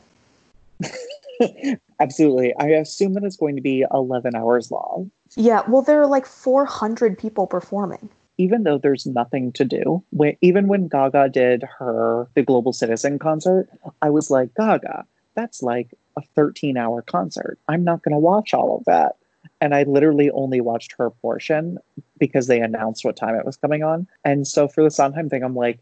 [2.01, 2.55] Absolutely.
[2.59, 6.27] I assume that it's going to be 11 hours long, Yeah, well, there are like
[6.27, 8.09] 400 people performing.
[8.38, 10.03] even though there's nothing to do.
[10.11, 13.69] When, even when Gaga did her The Global Citizen concert,
[14.01, 17.59] I was like, Gaga, that's like a 13 hour concert.
[17.69, 19.16] I'm not going to watch all of that.
[19.61, 21.79] And I literally only watched her portion
[22.19, 24.07] because they announced what time it was coming on.
[24.25, 25.81] And so for the Sondheim thing, I'm like,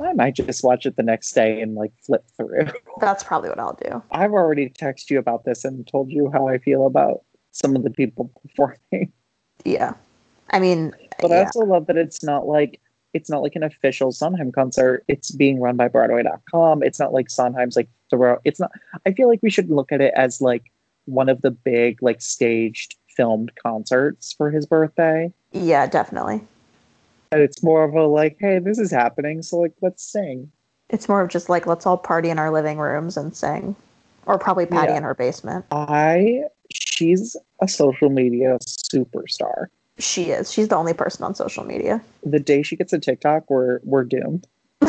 [0.00, 2.66] I might just watch it the next day and like flip through.
[3.00, 4.02] That's probably what I'll do.
[4.12, 7.82] I've already texted you about this and told you how I feel about some of
[7.82, 9.12] the people performing.
[9.64, 9.94] Yeah.
[10.50, 12.80] I mean, But I also love that it's not like
[13.14, 15.04] it's not like an official Sondheim concert.
[15.08, 16.82] It's being run by Broadway.com.
[16.82, 18.38] It's not like Sondheim's like throw.
[18.44, 18.70] It's not.
[19.04, 20.70] I feel like we should look at it as like
[21.06, 25.32] one of the big like staged filmed concerts for his birthday.
[25.52, 26.40] yeah, definitely.
[27.30, 30.50] And it's more of a like, hey, this is happening, so like let's sing.
[30.88, 33.76] It's more of just like, let's all party in our living rooms and sing.
[34.26, 34.98] Or probably Patti Yeah.
[34.98, 35.66] in her basement.
[35.70, 39.66] I she's a social media superstar.
[39.98, 40.50] She is.
[40.52, 42.00] She's the only person on social media.
[42.24, 44.46] The day she gets a TikTok, we're we're doomed.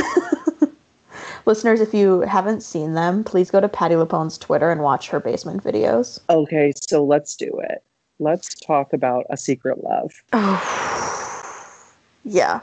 [1.46, 5.20] Listeners, if you haven't seen them, please go to Patti LuPone's Twitter and watch her
[5.20, 6.20] basement videos.
[6.30, 7.84] Okay, so let's do it.
[8.20, 10.12] Let's talk about a secret love.
[10.34, 11.26] Oh,
[12.24, 12.62] yeah.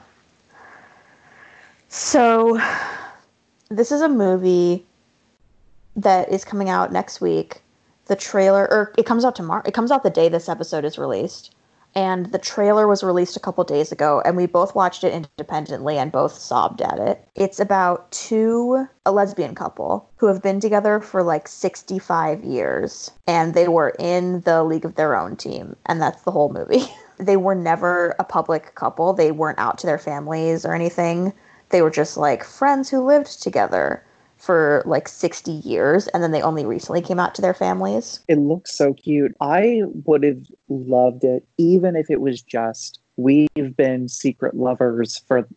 [1.89, 2.61] So,
[3.71, 4.85] this is a movie
[5.97, 7.63] that is coming out next week.
[8.07, 9.63] The trailer, or it comes out tomorrow.
[9.65, 11.53] It comes out the day this episode is released.
[11.95, 15.97] And the trailer was released a couple days ago, and we both watched it independently
[15.97, 17.27] and both sobbed at it.
[17.35, 23.55] It's about two, a lesbian couple, who have been together for like 65 years, and
[23.55, 26.85] they were in the League of Their Own team, and that's the whole movie.
[27.19, 31.33] they were never a public couple, they weren't out to their families or anything.
[31.71, 34.05] They were just like friends who lived together
[34.37, 38.21] for like 60 years, and then they only recently came out to their families.
[38.29, 39.35] It looks so cute.
[39.41, 45.49] I would have loved it even if it was just we've been secret lovers for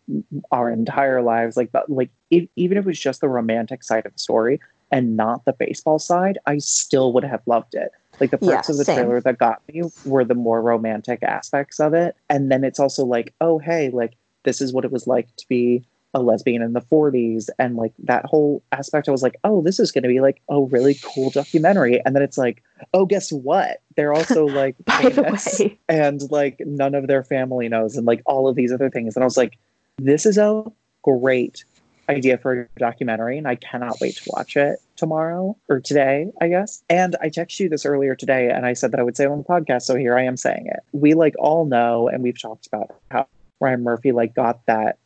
[0.51, 1.57] our entire lives.
[1.57, 4.59] Like, but like even if it was just the romantic side of the story
[4.91, 7.91] and not the baseball side, I still would have loved it.
[8.19, 8.95] Like the parts Yeah, of the same.
[8.97, 13.05] trailer that got me were the more romantic aspects of it, and then it's also
[13.05, 15.83] like, oh hey, like this is what it was like to be
[16.15, 19.79] a lesbian in the 40s and like that whole aspect i was like oh this
[19.79, 22.01] is going to be like a really cool documentary.
[22.03, 22.63] And then it's like
[22.95, 23.81] oh guess what?
[23.95, 28.23] They're also like By the way, and like none of their family knows and like
[28.25, 29.15] all of these other things.
[29.15, 29.59] And i was like
[29.99, 30.63] this is a
[31.03, 31.63] great
[32.09, 36.47] idea for a documentary and i cannot wait to watch it tomorrow or today i
[36.47, 36.83] guess.
[36.89, 39.31] And i texted you this earlier today and i said that i would say it
[39.31, 40.79] on the podcast so here i am saying it.
[40.91, 43.27] We like all know and we've talked about how
[43.59, 44.97] ryan murphy like got that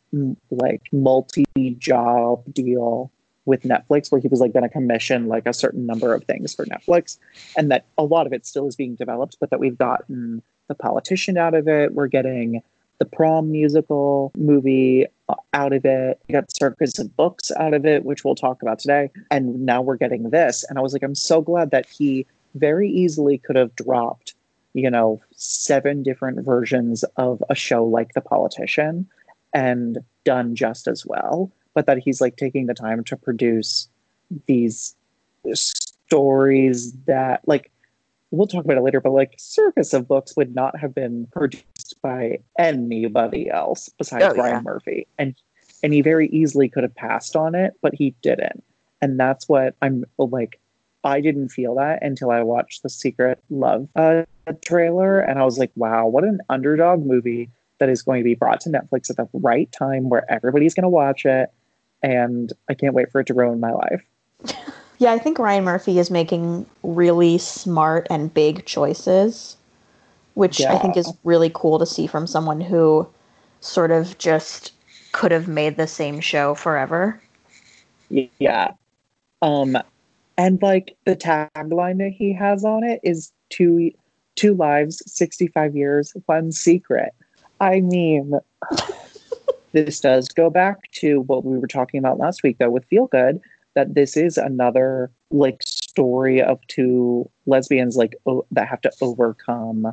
[0.50, 3.10] like multi-job deal
[3.46, 6.54] with netflix where he was like going to commission like a certain number of things
[6.54, 7.18] for netflix
[7.58, 10.74] and that a lot of it still is being developed but that we've gotten the
[10.74, 11.94] politician out of it.
[11.94, 12.62] We're getting
[12.98, 15.06] the prom musical movie
[15.52, 16.20] out of it.
[16.28, 19.10] We got circus of books out of it which we'll talk about today.
[19.30, 20.64] And now we're getting this.
[20.68, 24.34] And i was like i'm so glad that he very easily could have dropped
[24.74, 29.06] you know seven different versions of a show like the politician
[29.52, 31.50] and done just as well.
[31.74, 33.88] But that he's like taking the time to produce
[34.46, 34.94] these
[35.52, 37.70] stories that like
[38.30, 41.64] we'll talk about it later but like circus of books would not have been produced
[41.92, 44.42] by anybody else besides Oh, yeah.
[44.42, 45.06] ryan murphy.
[45.18, 45.34] And
[45.82, 48.64] and he very easily could have passed on it but he didn't.
[49.02, 50.58] And that's what i'm like
[51.04, 54.22] i didn't feel that until i watched the secret love uh,
[54.64, 58.34] trailer and i was like wow what an underdog movie that is going to be
[58.34, 61.50] brought to netflix at the right time where everybody's going to watch it
[62.02, 64.02] and i can't wait for it to ruin my life.
[64.98, 69.56] Yeah, I think Ryan Murphy is making really smart and big choices,
[70.34, 73.08] which I think is really cool to see from someone who
[73.60, 74.72] sort of just
[75.12, 77.20] could have made the same show forever.
[78.38, 78.72] Yeah.
[79.42, 79.76] Um
[80.36, 83.92] and like the tagline that he has on it is two
[84.36, 87.12] two lives, 65 years, one secret.
[87.60, 88.34] I mean
[89.72, 93.06] this does go back to what we were talking about last week though with Feel
[93.06, 93.40] Good
[93.74, 99.92] that this is another like story of two lesbians like o- that have to overcome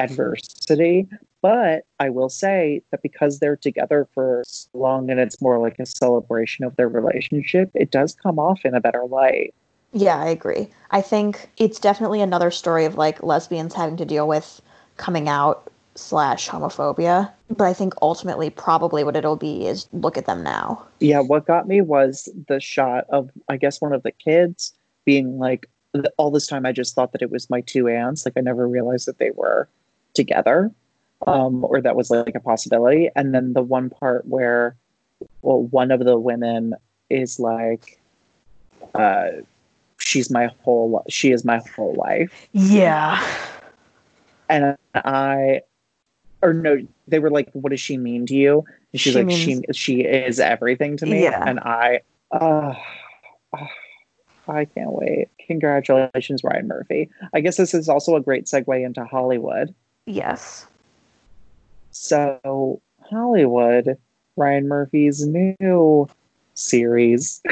[0.00, 1.08] adversity
[1.42, 5.78] but I will say that because they're together for so long and it's more like
[5.78, 9.54] a celebration of their relationship, it does come off in a better light.
[9.92, 10.68] Yeah, I agree.
[10.90, 14.60] I think it's definitely another story of like lesbians having to deal with
[14.98, 17.32] coming out slash homophobia.
[17.48, 20.86] But I think ultimately, probably what it'll be is look at them now.
[21.00, 24.72] Yeah, what got me was the shot of, I guess, one of the kids
[25.04, 25.68] being like,
[26.18, 28.24] all this time I just thought that it was my two aunts.
[28.24, 29.68] Like, I never realized that they were
[30.14, 30.70] together
[31.26, 33.10] um, or that was like a possibility.
[33.16, 34.76] And then the one part where,
[35.42, 36.74] well, one of the women
[37.10, 38.00] is like,
[38.94, 39.28] uh,
[39.98, 42.48] she's my whole, she is my whole life.
[42.52, 43.22] Yeah.
[44.48, 45.60] And I,
[46.42, 49.26] or no, they were like, "What does she mean to you?" And she's She like,
[49.26, 51.44] means- "She she is everything to me." Yeah.
[51.46, 52.00] And I,
[52.32, 52.74] uh,
[54.48, 55.28] I can't wait.
[55.46, 57.10] Congratulations, Ryan Murphy.
[57.34, 59.74] I guess this is also a great segue into Hollywood.
[60.10, 60.66] Yes.
[61.92, 63.96] So Hollywood,
[64.36, 66.08] Ryan Murphy's new
[66.54, 67.42] series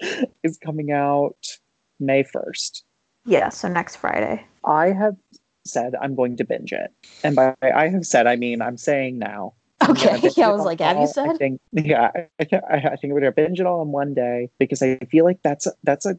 [0.42, 1.58] is coming out
[2.00, 2.84] May first.
[3.24, 3.48] Yeah.
[3.50, 4.44] So next Friday.
[4.64, 5.16] I have
[5.64, 6.92] said I'm going to binge it.
[7.22, 9.54] And by I have said, I mean I'm saying now.
[9.88, 10.30] Okay.
[10.36, 10.48] Yeah.
[10.48, 11.28] I was like, have you said?
[11.28, 14.14] I think, yeah, I, I, I think I'm going to binge it all in one
[14.14, 16.16] day because I feel like that's a, that's a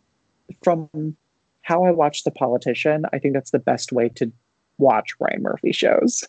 [0.62, 0.90] from
[1.62, 3.06] how I watch The Politician.
[3.14, 4.32] I think that's the best way to
[4.78, 6.24] watch Ryan Murphy shows.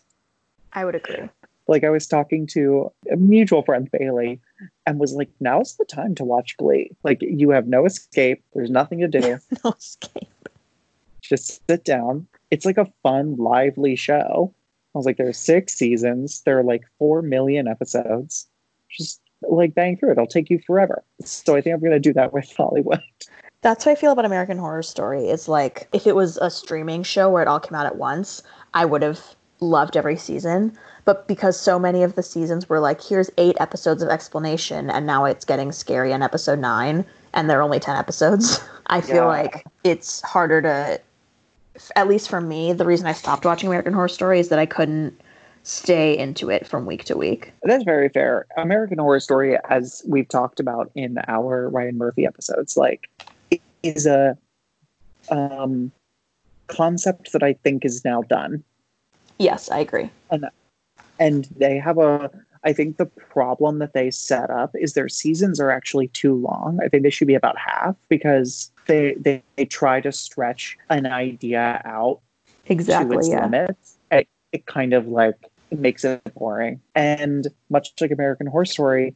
[0.73, 1.29] I would agree.
[1.67, 4.39] Like I was talking to a mutual friend Bailey,
[4.85, 6.91] and was like, "Now's the time to watch Glee.
[7.03, 8.43] Like you have no escape.
[8.53, 9.39] There's nothing to do.
[9.63, 10.29] No escape.
[11.21, 12.27] just sit down.
[12.51, 14.53] It's like a fun, lively show.
[14.93, 16.41] I was like, there's six seasons.
[16.45, 18.47] There are like four million episodes.
[18.89, 20.13] Just like bang through it.
[20.13, 21.03] It'll take you forever.
[21.23, 23.01] So I think I'm going to do that with Hollywood.
[23.65, 25.25] That's how I feel about American Horror Story.
[25.25, 28.43] It's like if it was a streaming show where it all came out at once,
[28.75, 29.19] I would have
[29.59, 30.77] loved every season.
[31.03, 35.07] But because so many of the seasons were like, here's eight episodes of explanation, and
[35.07, 39.15] now it's getting scary in episode nine, and there are only 10 episodes, I feel
[39.15, 39.25] Yeah.
[39.25, 41.01] like it's harder to,
[41.95, 44.67] at least for me, the reason I stopped watching American Horror Story is that I
[44.67, 45.19] couldn't
[45.63, 47.51] stay into it from week to week.
[47.63, 48.45] That's very fair.
[48.57, 53.09] American Horror Story, as we've talked about in our Ryan Murphy episodes, like
[53.85, 54.37] is a
[55.29, 55.91] um,
[56.67, 58.63] concept that I think is now done.
[59.37, 60.09] Yes, I agree.
[61.19, 62.29] and they have a
[62.63, 66.79] i think the problem that they set up is their seasons are actually too long
[66.83, 71.05] i think they should be about half because they they, they try to stretch an
[71.05, 72.19] idea out
[72.67, 73.43] to Exactly, its yeah.
[73.43, 75.35] limits it, it kind of like
[75.71, 79.15] makes it boring and much like american horror story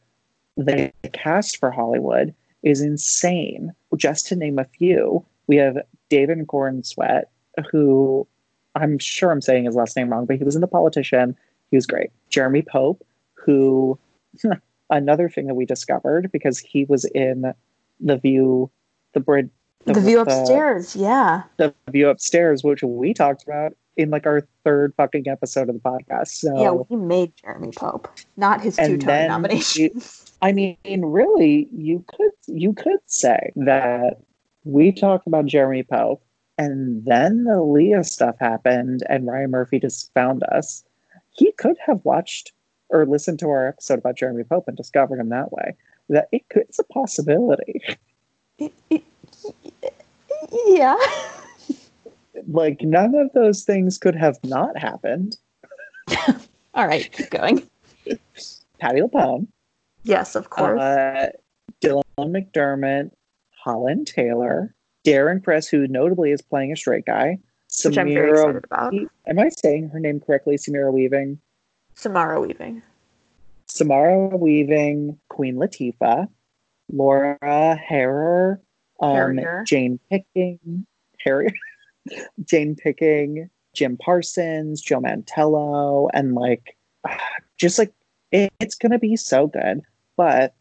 [0.58, 5.78] the cast for hollywood is insane just to name a few we have
[6.10, 7.24] david Corenswet,
[7.72, 8.28] who
[8.76, 11.36] i'm sure i'm saying his last name wrong but he was in the politician
[11.70, 12.10] he was great.
[12.30, 13.98] Jeremy Pope, who
[14.90, 17.54] another thing that we discovered because he was in
[18.00, 18.70] the view,
[19.14, 19.50] the bridge,
[19.86, 21.44] The, view upstairs, yeah.
[21.58, 25.82] the view upstairs, which we talked about in like our third fucking episode of the
[25.82, 26.30] podcast.
[26.30, 28.08] So Yeah, we made Jeremy Pope,
[28.38, 30.32] not his two And Tony then nominations.
[30.42, 34.22] I mean, really, you could you could say that
[34.64, 36.24] we talked about Jeremy Pope,
[36.58, 40.86] and then the Lea stuff happened, and Ryan Murphy just found us.
[41.32, 42.54] He could have watched
[42.88, 45.76] or listened to our episode about Jeremy Pope and discovered him that way.
[46.08, 47.82] That it could, it's a possibility.
[48.58, 49.04] It- it-
[50.68, 50.96] yeah.
[52.48, 55.38] Like none of those things could have not happened.
[56.74, 57.68] All right, keep going.
[58.80, 59.48] Patti LuPone,
[60.04, 60.80] Yes, of course.
[60.80, 61.30] uh,
[61.82, 63.12] Dylan McDermott,
[63.52, 64.74] Holland Taylor,
[65.06, 67.38] Darren Criss, who notably is playing a straight guy.
[67.84, 68.94] which I'm very Samira excited about.
[69.28, 70.56] Am I saying her name correctly?
[70.56, 71.40] Samira Weaving.
[71.96, 72.82] Samara Weaving.
[73.68, 76.28] Samara Weaving, Queen Latifah,
[76.92, 77.38] Laura
[77.78, 78.60] Harrer,
[79.02, 79.64] um, Harrier.
[79.68, 80.86] Jake Picking,
[81.20, 81.52] Harrier,
[82.44, 86.78] Jake Picking, Jim Parsons, Joe Mantello, and like,
[87.58, 87.94] just like
[88.32, 89.82] it- it's gonna be so good.
[90.18, 90.54] But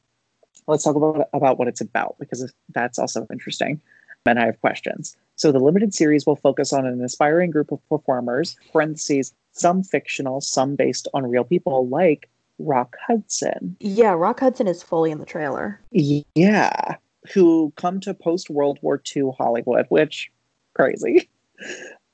[0.66, 3.80] let's talk about about what it's about because that's also interesting.
[4.26, 5.16] And I have questions.
[5.37, 10.40] So the limited series will focus on an aspiring group of performers, parentheses, some fictional,
[10.42, 13.77] some based on real people, like Rock Hudson.
[13.81, 15.81] Yeah, Rock Hudson is fully in the trailer.
[15.92, 16.96] Yeah.
[17.33, 20.31] Who come to post World War II Hollywood, which
[20.75, 21.29] crazy,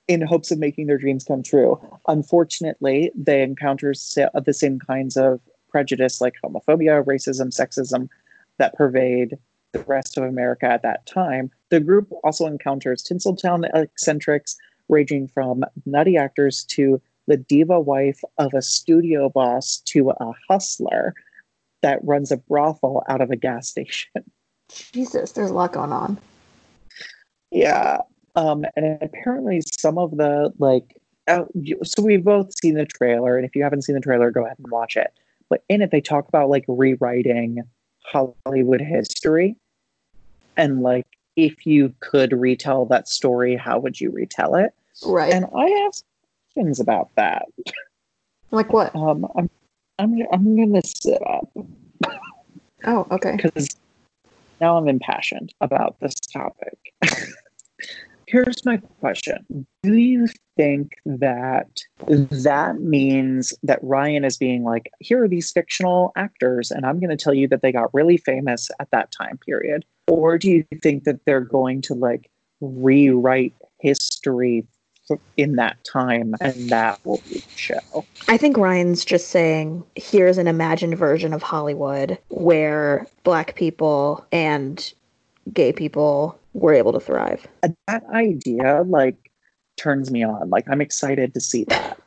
[0.06, 1.80] in hopes of making their dreams come true.
[2.08, 5.40] Unfortunately, they encounter the same kinds of
[5.70, 8.08] prejudice like homophobia, racism, sexism
[8.58, 9.36] that pervade
[9.72, 11.50] the rest of America at that time.
[11.70, 14.56] The group also encounters Tinseltown eccentrics
[14.88, 21.14] ranging from nutty actors to the diva wife of a studio boss to a hustler
[21.80, 24.22] that runs a brothel out of a gas station.
[24.92, 26.18] Jesus, there's a lot going on.
[27.50, 27.98] Yeah.
[28.36, 31.44] Um, and apparently some of the like uh,
[31.82, 34.58] so we've both seen the trailer, and if you haven't seen the trailer, go ahead
[34.58, 35.12] and watch it.
[35.48, 37.62] But in it, they talk about like rewriting
[38.02, 39.56] Hollywood history,
[40.56, 41.06] and like
[41.36, 44.72] if you could retell that story, how would you retell it?
[45.04, 45.32] Right.
[45.32, 45.92] And I have
[46.52, 47.46] questions about that.
[48.50, 48.94] like what?
[48.94, 49.50] Um, I'm,
[49.98, 51.48] I'm, I'm gonna sit up
[52.86, 53.36] Oh, okay.
[53.36, 53.68] because
[54.60, 56.78] now I'm impassioned about this topic.
[58.34, 59.64] Here's my question.
[59.84, 60.26] Do you
[60.56, 61.68] think that
[62.02, 67.16] that means that Ryan is being like, here are these fictional actors, and I'm going
[67.16, 69.84] to tell you that they got really famous at that time period?
[70.08, 72.28] Or do you think that they're going to like
[72.60, 74.66] rewrite history
[75.36, 78.04] in that time and that will be the show?
[78.26, 84.92] I think Ryan's just saying here's an imagined version of Hollywood where black people and
[85.52, 87.46] gay people were able to thrive.
[87.62, 89.30] Uh, that idea like
[89.76, 90.50] turns me on.
[90.50, 92.00] Like I'm excited to see that.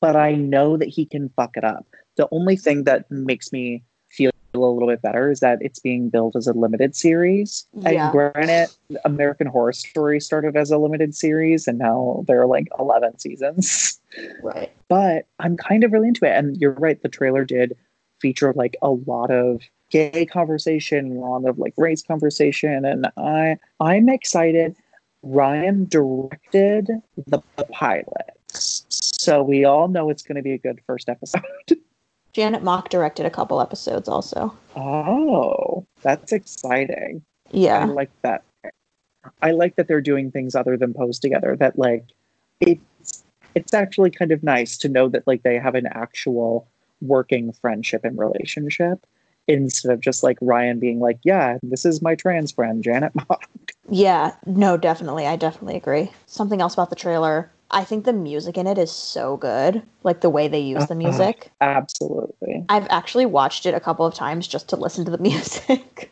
[0.00, 1.86] but I know that he can fuck it up.
[2.16, 6.10] The only thing that makes me feel a little bit better is that it's being
[6.10, 7.66] billed as a limited series.
[7.74, 8.04] Yeah.
[8.04, 8.68] And granted,
[9.04, 13.98] American Horror Story started as a limited series and now there are like 11 seasons.
[14.42, 14.70] Right.
[14.88, 16.36] but I'm kind of really into it.
[16.36, 17.74] And you're right, the trailer did
[18.20, 19.62] feature like a lot of
[19.92, 24.74] gay conversation, a lot of like race conversation, and I I'm excited.
[25.22, 26.88] Ryan directed
[27.28, 31.42] the, the pilot, so we all know it's going to be a good first episode.
[32.32, 34.56] Janet Mock directed a couple episodes also.
[34.74, 37.22] oh, that's exciting.
[37.50, 37.82] Yeah.
[37.82, 38.42] I like that.
[39.42, 41.54] I like that they're doing things other than pose together.
[41.54, 42.06] That like
[42.60, 43.22] it's
[43.54, 46.66] it's actually kind of nice to know that like they have an actual
[47.02, 49.06] working friendship and relationship
[49.48, 53.44] instead of just like Ryan being like, "Yeah, this is my trans friend, Janet Mock."
[53.90, 55.26] Yeah, no, definitely.
[55.26, 56.10] I definitely agree.
[56.26, 57.50] Something else about the trailer.
[57.70, 59.82] I think the music in it is so good.
[60.02, 61.10] Like the way they use the Uh-huh.
[61.10, 61.50] music.
[61.60, 62.64] Absolutely.
[62.68, 66.10] I've actually watched it a couple of times just to listen to the music.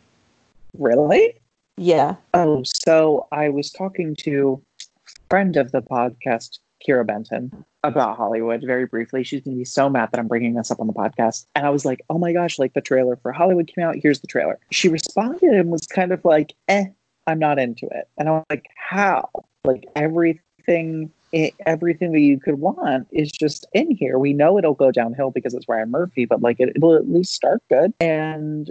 [0.77, 1.35] Really?
[1.77, 2.15] yeah.
[2.33, 8.63] Oh, so I was talking to a friend of the podcast, Kira Benton, about Hollywood
[8.65, 9.23] very briefly.
[9.23, 11.45] She's going to be so mad that I'm bringing this up on the podcast.
[11.55, 13.95] And I was like, oh my gosh, like the trailer for Hollywood came out.
[14.01, 14.59] Here's the trailer.
[14.71, 16.85] She responded and was kind of like, eh,
[17.27, 18.07] I'm not into it.
[18.17, 19.29] And I'm like, how?
[19.63, 21.11] Like everything.
[21.33, 24.19] i- Everything that you could want is just in here.
[24.19, 27.33] We know it'll go downhill because it's Ryan Murphy, but like it, it'll at least
[27.33, 27.93] start good.
[27.99, 28.69] And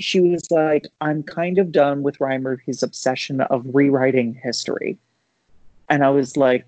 [0.00, 4.98] she was like, I'm kind of done with Ryan Murphy's obsession of rewriting history.
[5.88, 6.64] And I was like,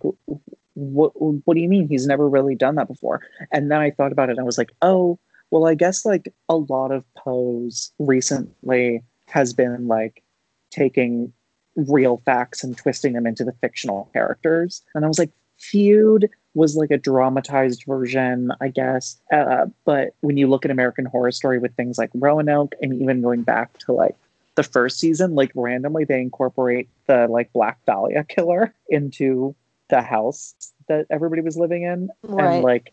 [0.77, 1.89] what, what do you mean?
[1.89, 3.23] He's never really done that before.
[3.51, 5.19] And then I thought about it and I was like, oh,
[5.51, 10.23] well, I guess like a lot of Pose recently has been like
[10.71, 11.33] taking
[11.77, 14.83] real facts and twisting them into the fictional characters.
[14.95, 19.19] And I was like, Feud was like a dramatized version, I guess.
[19.33, 23.23] Uh, but when you look at American Horror Story with things like Roanoke and even
[23.23, 24.17] going back to like
[24.55, 29.55] the first season, like randomly they incorporate the like Black Dahlia killer into
[29.89, 30.55] the house
[30.89, 32.11] that everybody was living in.
[32.23, 32.55] Right.
[32.55, 32.93] And like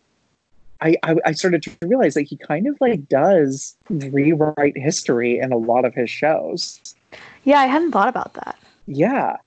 [0.81, 5.51] I, I I started to realize that he kind of like does rewrite history in
[5.51, 6.95] a lot of his shows.
[7.43, 8.57] Yeah, I hadn't thought about that.
[8.85, 9.37] Yeah.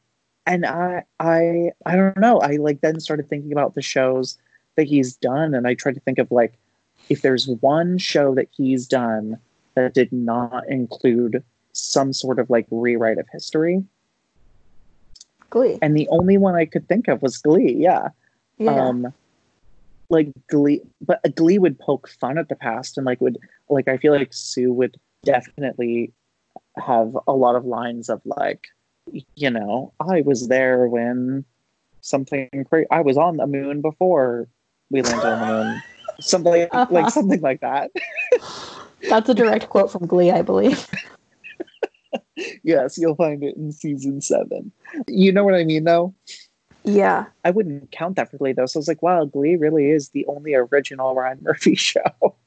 [0.47, 2.39] And I I I don't know.
[2.41, 4.39] I like then started thinking about the shows
[4.77, 6.55] that he's done and I tried to think of like
[7.09, 9.39] if there's one show that he's done
[9.75, 11.43] that did not include
[11.73, 13.85] some sort of like rewrite of history.
[15.51, 15.79] Glee.
[15.83, 17.77] And the only one I could think of was Glee.
[17.79, 18.09] Yeah.
[18.59, 18.89] Yeah.
[18.89, 19.13] Um
[20.09, 23.39] like Glee but Glee would poke fun at the past and like would
[23.69, 26.13] like I feel like Sue would definitely
[26.77, 28.69] have a lot of lines of like
[29.35, 31.45] you know, I was there when
[32.01, 34.49] something crazy I was on the moon before
[34.91, 35.83] we landed on the moon.
[36.21, 37.91] Something like, like something like that.
[39.09, 40.87] That's a direct quote from Glee, I believe.
[42.63, 44.73] Yes, you'll find it in season seven.
[45.09, 46.15] You know what I mean though?
[46.85, 47.25] Yeah.
[47.45, 48.67] I wouldn't count that for Glee though.
[48.67, 52.01] So I was like, wow, Glee really is the only original Ryan Murphy show.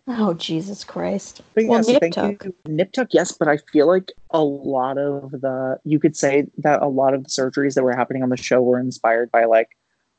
[0.07, 1.41] Oh Jesus Christ.
[1.53, 2.45] But Well, yes, Nip thank Tuck.
[2.45, 2.55] you.
[2.65, 6.81] Nip Tuck, yes, but I feel like a lot of the you could say that
[6.81, 9.69] a lot of the surgeries that were happening on the show were inspired by like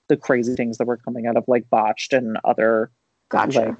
[0.09, 2.91] the crazy things that were coming out of like botched and other
[3.31, 3.61] Gotcha.
[3.61, 3.77] like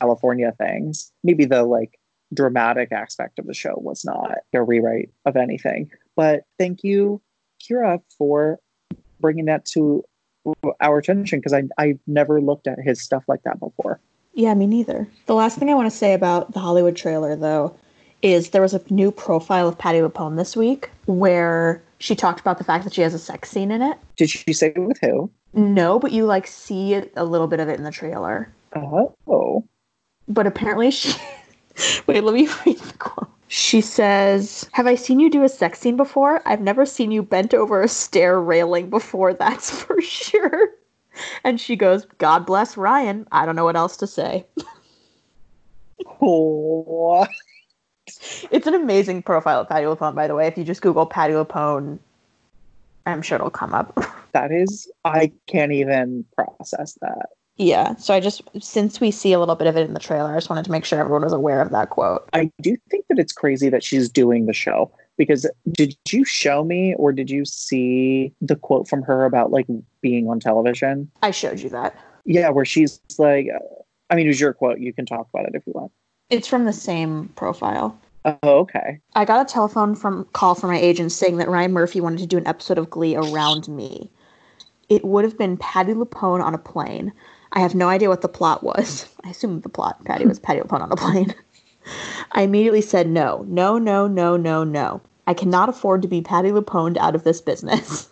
[0.00, 1.12] California things.
[1.24, 1.98] Maybe the like
[2.32, 5.90] dramatic aspect of the show was not a rewrite of anything.
[6.16, 7.20] But thank you,
[7.62, 8.58] Kira, for
[9.20, 10.04] bringing that to
[10.80, 14.00] our attention because I I never looked at his stuff like that before.
[14.34, 15.06] Yeah, me neither.
[15.26, 17.76] The last thing I want to say about the Hollywood trailer, though,
[18.22, 22.58] is there was a new profile of Patti LuPone this week where she talked about
[22.58, 23.98] the fact that she has a sex scene in it.
[24.16, 25.30] Did she say it with who?
[25.52, 28.52] No, but you like see a little bit of it in the trailer.
[28.74, 29.64] Oh.
[30.28, 31.14] But apparently she.
[32.06, 33.30] Wait, let me read the quote.
[33.48, 36.40] She says, Have I seen you do a sex scene before?
[36.46, 40.70] I've never seen you bent over a stair railing before, that's for sure.
[41.44, 43.28] And she goes, God bless Ryan.
[43.32, 44.46] I don't know what else to say.
[46.22, 47.26] Oh.
[48.50, 50.46] It's an amazing profile of Patti LuPone, by the way.
[50.46, 51.98] If you just Google Patti LuPone,
[53.04, 53.94] I'm sure it'll come up.
[54.32, 57.26] That is, I can't even process that.
[57.62, 57.94] Yeah.
[57.94, 60.36] So I just, since we see a little bit of it in the trailer, I
[60.36, 62.28] just wanted to make sure everyone was aware of that quote.
[62.32, 66.64] I do think that it's crazy that she's doing the show because did you show
[66.64, 69.66] me or did you see the quote from her about like
[70.00, 71.08] being on television?
[71.22, 71.96] I showed you that.
[72.24, 73.48] Yeah, where she's like,
[74.10, 74.80] I mean, it was your quote.
[74.80, 75.92] You can talk about it if you want.
[76.30, 77.96] It's from the same profile.
[78.24, 78.98] Oh, okay.
[79.14, 82.26] I got a telephone from call from my agent saying that Ryan Murphy wanted to
[82.26, 84.10] do an episode of Glee around me.
[84.88, 87.12] It would have been Patti LuPone on a plane.
[87.54, 89.08] I have no idea what the plot was.
[89.24, 91.34] I assume the plot Patti was Patti LuPone on a plane.
[92.32, 95.00] I immediately said no, no, no, no, no, no.
[95.26, 98.08] I cannot afford to be Patti LuPone out of this business.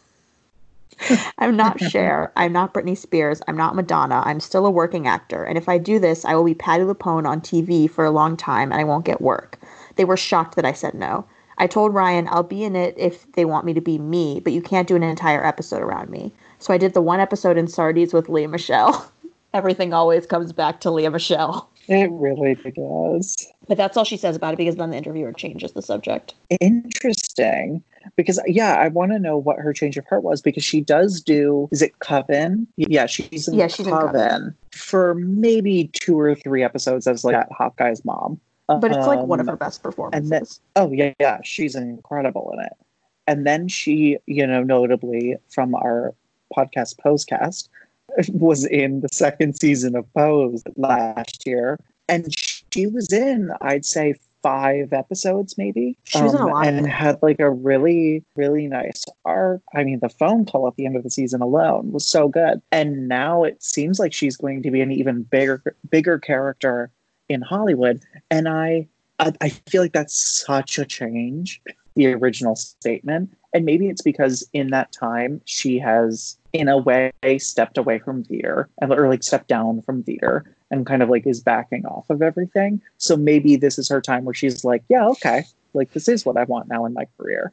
[1.38, 2.32] I'm not Cher.
[2.36, 3.40] I'm not Britney Spears.
[3.48, 4.22] I'm not Madonna.
[4.26, 5.44] I'm still a working actor.
[5.44, 8.36] And if I do this, I will be Patti LuPone on TV for a long
[8.36, 9.58] time and I won't get work.
[9.96, 11.24] They were shocked that I said no.
[11.56, 14.52] I told Ryan I'll be in it if they want me to be me, but
[14.52, 16.32] you can't do an entire episode around me.
[16.58, 19.10] So I did the one episode in Sardi's with Lea Michele.
[19.52, 21.68] Everything always comes back to Lea Michele.
[21.88, 23.34] It really does.
[23.66, 26.34] But that's all she says about it because then the interviewer changes the subject.
[26.94, 27.82] Interesting.
[28.16, 31.20] Because yeah, I want to know what her change of heart was because she does
[31.20, 32.66] do is it Coven?
[32.76, 34.54] Yeah, she's in Yeah, she's in Coven, Coven.
[34.72, 38.40] for maybe two or three episodes as like that hot guy's mom.
[38.68, 40.22] But it's like one of Um, her best performances.
[40.22, 40.46] and then-
[40.76, 42.72] Oh yeah, yeah, she's incredible in it.
[43.26, 46.14] And then she, you know, notably from our
[46.56, 47.68] podcast Posecast,
[48.28, 52.34] was in the second season of Pose last year, and
[52.72, 55.96] she was in, I'd say, five episodes maybe.
[56.04, 59.62] She was in a um, lot and had like a really, really nice arc.
[59.74, 62.60] I mean, the phone call at the end of the season alone was so good.
[62.72, 66.90] And now it seems like she's going to be an even bigger, bigger character
[67.28, 68.02] in Hollywood.
[68.30, 68.88] And I,
[69.18, 71.60] I, I feel like that's such a change.
[71.96, 77.12] The original statement, and maybe it's because in that time she has, in a way,
[77.38, 81.26] stepped away from theater and or like stepped down from theater and kind of like
[81.26, 82.80] is backing off of everything.
[82.98, 86.36] So maybe this is her time where she's like, yeah, okay, like this is what
[86.36, 87.52] I want now in my career.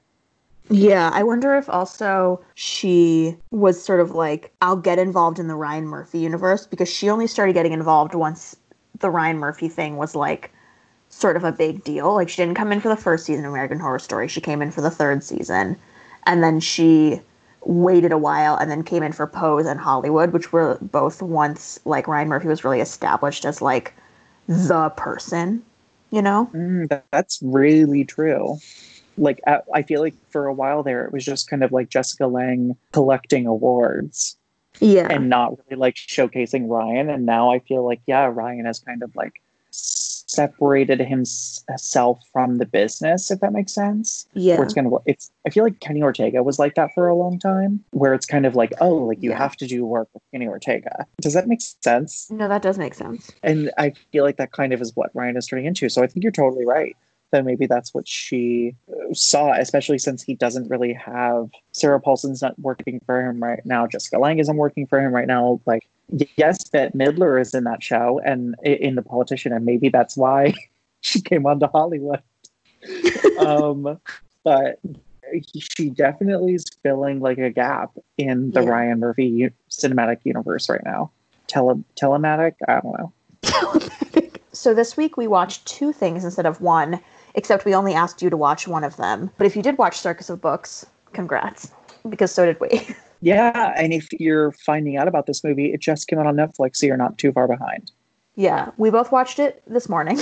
[0.69, 5.55] Yeah, I wonder if also she was sort of like, I'll get involved in the
[5.55, 8.55] Ryan Murphy universe because she only started getting involved once
[8.99, 10.51] the Ryan Murphy thing was like
[11.17, 12.13] sort of a big deal.
[12.13, 14.61] Like she didn't come in for the first season of American Horror Story, she came
[14.61, 15.75] in for the third season.
[16.25, 17.21] And then she
[17.61, 21.79] waited a while and then came in for Pose and Hollywood, which were both once
[21.85, 23.93] like Ryan Murphy was really established as like
[24.47, 25.63] the person,
[26.11, 26.49] you know?
[26.53, 28.57] Mm, that's really true.
[29.17, 31.89] Like I, I feel like for a while there, it was just kind of like
[31.89, 34.37] Jessica Lange collecting awards
[34.79, 35.07] Yeah.
[35.09, 37.09] and not really like showcasing Ryan.
[37.09, 39.41] And now I feel like yeah, Ryan has kind of like
[40.27, 44.27] separated himself from the business, if that makes sense.
[44.33, 44.55] yeah.
[44.55, 47.15] Where it's kind of it's I feel like Kenny Ortega was like that for a
[47.15, 49.37] long time, where it's kind of like oh, like you Yeah.
[49.37, 51.05] have to do work with Kenny Ortega.
[51.21, 52.29] Does that make sense?
[52.29, 53.31] no, that does make sense.
[53.43, 55.89] And I feel like that kind of is what Ryan is turning into.
[55.89, 56.95] So I think you're totally right.
[57.33, 58.73] That maybe that's what she
[59.11, 63.85] saw, especially since he doesn't really have Sarah Paulson's not working for him right now.
[63.85, 65.59] Jessica Lange isn't working for him right now.
[65.65, 65.89] Like,
[66.35, 70.53] yes, Bette Midler is in that show and in The Politician, and maybe that's why
[71.01, 72.21] she came onto Hollywood.
[73.37, 73.99] um,
[74.43, 74.79] but
[75.75, 78.69] she definitely is filling like a gap in the Yeah.
[78.69, 81.11] Ryan Murphy cinematic universe right now.
[81.47, 82.53] Tele- telematic?
[82.67, 84.31] I don't know.
[84.53, 86.99] so this week we watched two things instead of one,
[87.35, 89.29] except we only asked you to watch one of them.
[89.37, 91.71] But if you did watch Circus of Books, congrats,
[92.09, 92.87] because so did we.
[93.21, 96.77] Yeah, and if you're finding out about this movie, it just came out on Netflix,
[96.77, 97.91] so you're not too far behind.
[98.35, 100.19] yeah, we both watched it this morning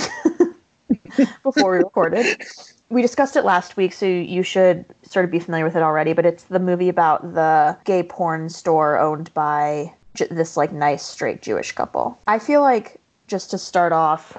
[1.42, 2.42] before we recorded.
[2.88, 6.12] We discussed it last week, so you should sort of be familiar with it already.
[6.12, 11.04] But it's the movie about the gay porn store owned by j- this like nice
[11.04, 12.18] straight Jewish couple.
[12.26, 14.38] I feel like just to start off,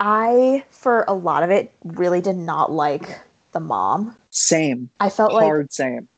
[0.00, 3.20] I for a lot of it really did not like
[3.52, 4.16] the mom.
[4.30, 6.08] Same, I felt like hard same.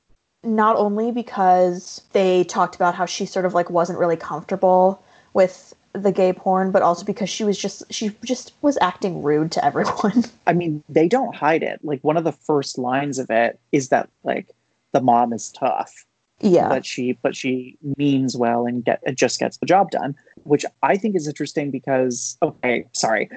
[0.43, 5.75] Not only because they talked about how she sort of like wasn't really comfortable with
[5.93, 9.65] the gay porn, but also because she was just she just was acting rude to
[9.65, 10.25] everyone.
[10.47, 11.81] I mean, they don't hide it.
[11.83, 14.49] Like one of the first lines of it is that like
[14.93, 16.07] the mom is tough.
[16.43, 16.71] Yeah.
[16.71, 20.65] but she but she means well and get it just gets the job done which
[20.83, 23.29] i think is interesting because okay sorry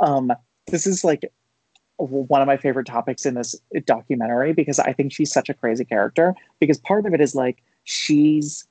[0.00, 0.30] um
[0.66, 1.32] this is like
[2.08, 5.84] one of my favorite topics in this documentary because i think she's such a crazy
[5.84, 8.66] character because part of it is like she's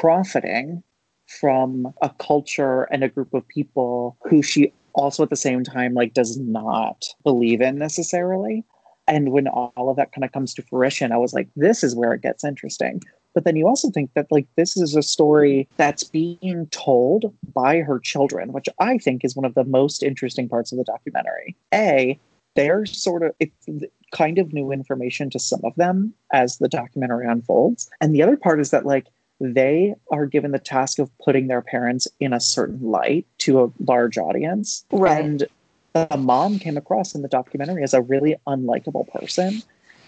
[0.00, 0.82] profiting
[1.28, 5.94] from a culture and a group of people who she also at the same time
[5.94, 8.64] like does not believe in necessarily.
[9.06, 11.94] And when all of that kind of comes to fruition i was like this is
[11.94, 13.02] where it gets interesting.
[13.34, 17.78] But then you also think that like this is a story that's being told by
[17.80, 21.56] her children which i think is one of the most interesting parts of the documentary.
[21.72, 22.18] A
[22.58, 23.68] they're sort of it's
[24.10, 27.88] kind of new information to some of them as the documentary unfolds.
[28.00, 29.06] And the other part is that like
[29.40, 33.70] they are given the task of putting their parents in a certain light to a
[33.84, 34.84] large audience.
[34.90, 35.24] Right.
[35.24, 35.46] and
[35.92, 39.62] the mom came across in the documentary as a really unlikable person.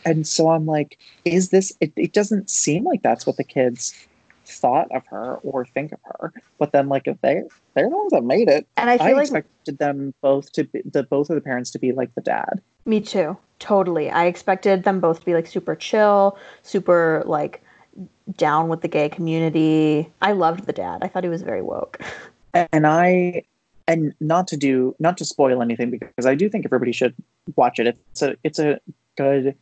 [0.05, 3.94] And so i'm like is this it, it doesn't seem like that's what the kids
[4.51, 7.42] thought of her or think of her but then like if they
[7.74, 10.82] they're the ones that made it And I i, like expected them both to be
[10.84, 13.36] the both of the parents to be like the dad Me too.
[13.59, 14.11] Totally.
[14.11, 17.62] I expected them both to be like super chill, super like
[18.36, 20.11] down with the gay community.
[20.22, 21.01] I loved the dad.
[21.03, 22.01] I thought he was very woke.
[22.72, 23.42] and i
[23.86, 27.14] and not to do not to spoil anything because i do think everybody should
[27.55, 28.80] watch it it's a it's a
[29.16, 29.55] good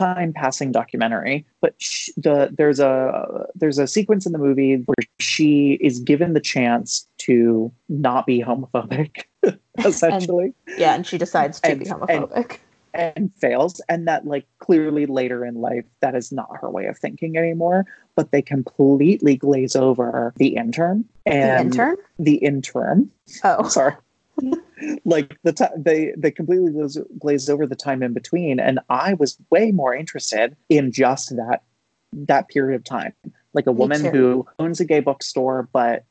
[0.00, 4.96] time passing documentary but sh- the there's a there's a sequence in the movie where
[5.20, 9.24] she is given the chance to not be homophobic
[9.84, 12.58] essentially Yeah, and she decides to And- be homophobic.
[12.94, 16.98] and fails and that like clearly later in life that is not her way of
[16.98, 21.96] thinking anymore but they completely glaze over the intern the and intern?
[22.18, 23.08] the interim
[23.44, 23.68] Oh.
[23.68, 23.94] sorry
[25.04, 29.14] like the time they they completely glaze, glazed over the time in between and i
[29.14, 31.62] was way more interested in just that
[32.12, 33.12] that period of time
[33.52, 34.10] like a Me woman too.
[34.10, 36.04] who owns a gay bookstore but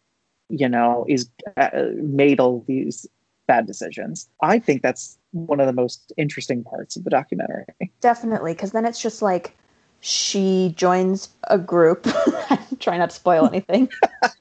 [0.49, 3.05] you know is uh, made all these
[3.47, 7.65] bad decisions i think that's one of the most interesting parts of the documentary
[8.01, 9.53] Definitely, because then it's just like
[10.01, 12.07] she joins a group.
[12.79, 13.89] Try not to spoil anything.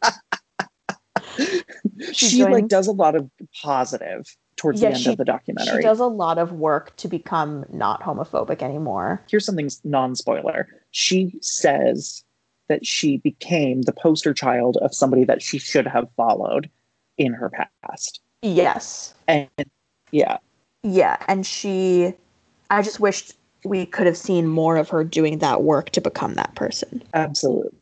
[2.13, 3.29] She she, like does a lot of
[3.63, 4.27] positive
[4.57, 5.77] towards Yeah, the end she- of the documentary.
[5.77, 9.23] She does a lot of work to become not homophobic anymore.
[9.31, 10.69] here's something non-spoiler.
[10.91, 12.25] She says
[12.69, 16.69] that she became the poster child of somebody that she should have followed
[17.17, 17.51] in her
[17.83, 18.21] past.
[18.43, 19.15] Yes.
[19.27, 19.49] And
[20.13, 20.39] yeah,
[20.83, 22.15] Yeah, and she
[22.71, 23.35] I just wished
[23.65, 27.03] we could have seen more of her doing that work to become that person.
[27.15, 27.73] absolutely.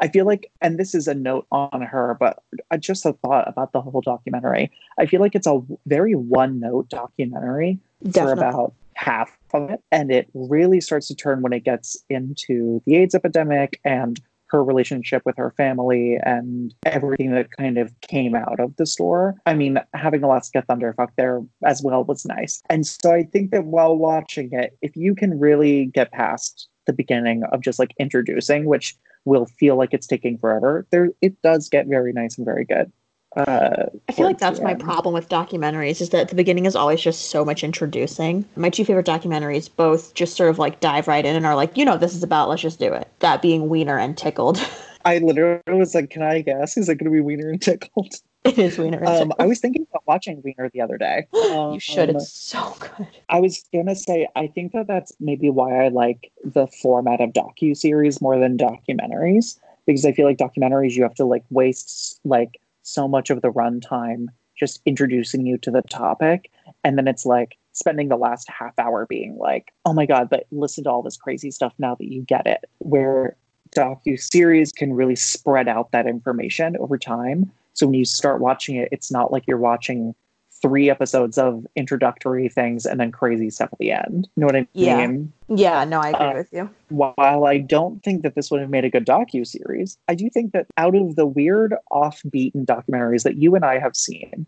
[0.00, 3.48] I feel like, and this is a note on her, but I just a thought
[3.48, 4.70] about the whole documentary.
[4.98, 7.78] I feel like it's a very one-note documentary
[8.12, 12.82] for about half of it, and it really starts to turn when it gets into
[12.86, 18.36] the AIDS epidemic and her relationship with her family and everything that kind of came
[18.36, 19.34] out of the store.
[19.46, 22.62] I mean, having Alaska Thunderfuck there as well was nice.
[22.70, 26.92] And so I think that while watching it, if you can really get past the
[26.92, 28.94] beginning of just like introducing, which
[29.24, 32.92] will feel like it's taking forever, there it does get very nice and very good.
[33.36, 34.80] Uh, I feel like that's my end.
[34.80, 38.44] problem with documentaries is that the beginning is always just so much introducing.
[38.54, 41.76] My two favorite documentaries both just sort of like dive right in and are like,
[41.76, 43.08] you know, this is about, let's just do it.
[43.20, 44.64] That being Wiener and Tickled.
[45.04, 46.76] I literally was like, "Can I guess?
[46.76, 48.14] Is it going to be Wiener and Tickled?"
[48.54, 51.26] it is Wiener Um, I was thinking about watching Wiener the other day.
[51.32, 52.10] you should.
[52.10, 53.08] Um, It's so good.
[53.30, 57.30] I was gonna say I think that that's maybe why I like the format of
[57.30, 62.20] docu series more than documentaries because I feel like documentaries you have to like waste
[62.24, 64.26] like so much of the runtime
[64.56, 66.50] just introducing you to the topic,
[66.84, 70.46] and then it's like spending the last half hour being like, oh my god, but
[70.52, 72.64] listen to all this crazy stuff now that you get it.
[72.78, 73.36] Where
[73.74, 77.50] docu series can really spread out that information over time.
[77.74, 80.14] So when you start watching it, it's not like you're watching
[80.62, 84.26] three episodes of introductory things and then crazy stuff at the end.
[84.34, 85.32] You know what I mean?
[85.48, 86.70] Yeah, Yeah, no, I agree uh, with you.
[86.88, 90.30] While I don't think that this would have made a good docu series, I do
[90.30, 94.46] think that out of the weird, off-beaten documentaries that you and I have seen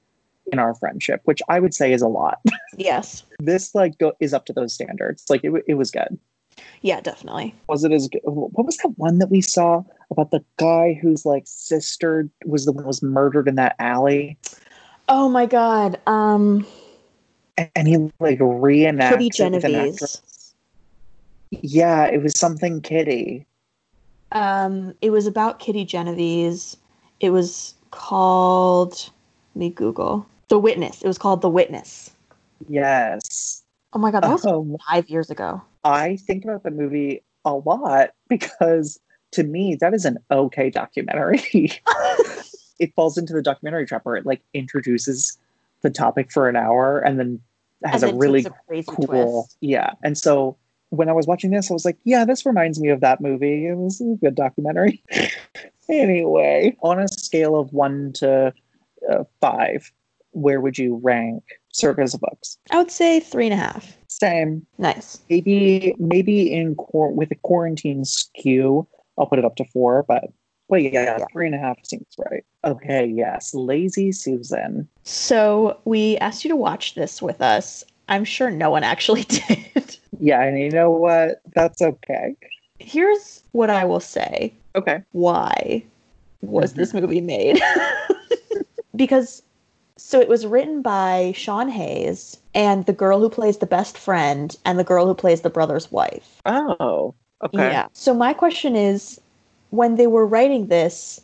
[0.52, 2.38] in our friendship, which I would say is a lot,
[2.78, 3.24] Yes.
[3.38, 5.24] this like go- is up to those standards.
[5.28, 6.18] Like it, w- it was good.
[6.82, 7.54] Yeah, definitely.
[7.68, 8.20] Was it as good?
[8.24, 12.72] What was that one that we saw about the guy whose like sister was the
[12.72, 14.38] one was murdered in that alley?
[15.09, 16.00] Oh my god.
[16.07, 16.66] Um
[17.74, 20.54] and he like reenacts Kitty it Genovese.
[21.50, 23.46] Yeah, it was something Kitty.
[24.32, 26.76] Um, it was about Kitty Genovese.
[27.20, 29.11] It was called.
[29.54, 31.02] Let me Google the Witness.
[31.02, 32.11] It was called The Witness.
[32.68, 33.62] Yes.
[33.92, 35.62] Oh my god, that was Um, five years ago.
[35.87, 38.99] I think about the movie a lot because
[39.32, 41.43] to me, that is an okay documentary.
[42.78, 45.39] it falls into the documentary trap where it like introduces
[45.82, 47.41] the topic for an hour and then
[47.84, 49.57] has And a really a cool twist.
[49.61, 50.57] yeah and so
[50.89, 53.66] when i was watching this i was like yeah this reminds me of that movie
[53.66, 55.03] it was a good documentary
[55.91, 58.53] anyway on a scale of one to
[59.11, 59.93] uh, five
[60.32, 63.97] where would you rank circus of books I would say three and a half.
[64.20, 65.20] Same Nice.
[65.28, 68.86] maybe maybe in quar- with a quarantine skew
[69.18, 70.24] i'll put it up to four but
[70.68, 71.24] but yeah, Yeah.
[71.32, 76.56] three and a half seems right okay yes lazy susan So we asked you to
[76.56, 77.84] watch this with us.
[78.08, 79.96] I'm sure no one actually did.
[80.18, 82.34] yeah and you know what that's okay
[82.78, 84.52] Here's what I will say.
[84.74, 85.82] okay Why
[86.42, 86.80] was mm-hmm.
[86.80, 87.60] this movie made?
[88.96, 89.42] because
[89.97, 94.55] so it was written by Sean Hayes and the girl who plays the best friend
[94.64, 96.40] and the girl who plays the brother's wife.
[96.47, 97.88] oh okay Yeah.
[97.92, 99.20] So my question is
[99.70, 101.20] when they were writing this,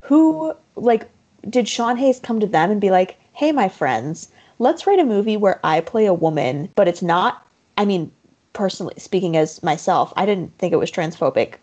[0.00, 1.08] who like
[1.48, 4.28] did Sean Hayes come to them and be like, "Hey my friends,
[4.58, 7.46] let's write a movie where I play a woman, but it's not
[7.76, 8.12] I mean,
[8.52, 11.54] personally speaking as myself, I didn't think it was transphobic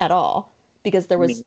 [0.00, 0.50] at all
[0.82, 1.42] because there was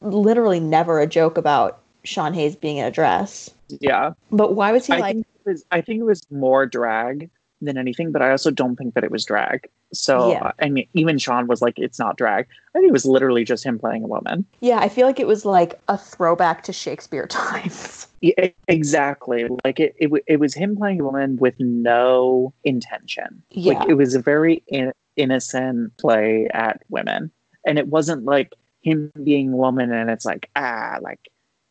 [0.00, 3.50] literally never a joke about Sean Hayes being in a dress.
[3.80, 6.66] yeah But why was he I like think it was I think it was more
[6.66, 7.30] drag
[7.60, 9.68] than anything, but I also don't think that it was drag.
[9.92, 10.50] So Yeah.
[10.60, 13.64] I mean, even Sean was like, "It's not drag." I think it was literally just
[13.64, 14.44] him playing a woman.
[14.60, 18.08] Yeah, I feel like it was like a throwback to Shakespeare times.
[18.20, 19.46] Yeah, exactly.
[19.64, 23.42] Like it, it, it was him playing a woman with no intention.
[23.50, 23.74] Yeah.
[23.74, 27.30] Like it was a very in- innocent play at women,
[27.66, 31.20] and it wasn't like him being a woman and it's like ah like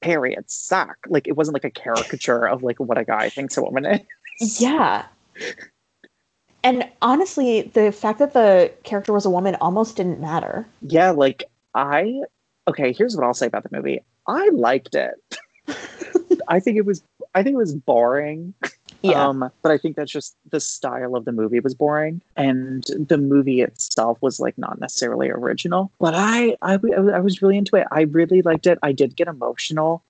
[0.01, 0.97] periods suck.
[1.07, 3.85] Like it wasn't like a caricature of like what a guy thinks a woman
[4.39, 4.59] is.
[4.61, 5.05] Yeah.
[6.63, 10.65] And honestly, the fact that the character was a woman almost didn't matter.
[10.81, 11.43] yeah like
[11.73, 12.21] i
[12.67, 15.13] okay here's what i'll say about the movie i liked it
[16.49, 17.01] i think it was
[17.33, 18.53] i think it was boring
[19.05, 23.17] um but i think that's just the style of the movie was boring and the
[23.17, 25.91] movie itself was like not necessarily original.
[25.99, 27.87] But I, I, I was really into it.
[27.91, 28.77] I really liked it.
[28.83, 30.03] I did get emotional.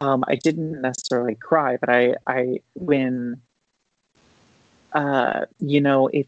[0.00, 3.40] Um i didn't necessarily cry but i i when
[4.92, 6.26] uh you know if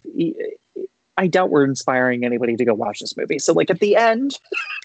[1.17, 3.39] I doubt we're inspiring anybody to go watch this movie.
[3.39, 4.39] So, like at the end,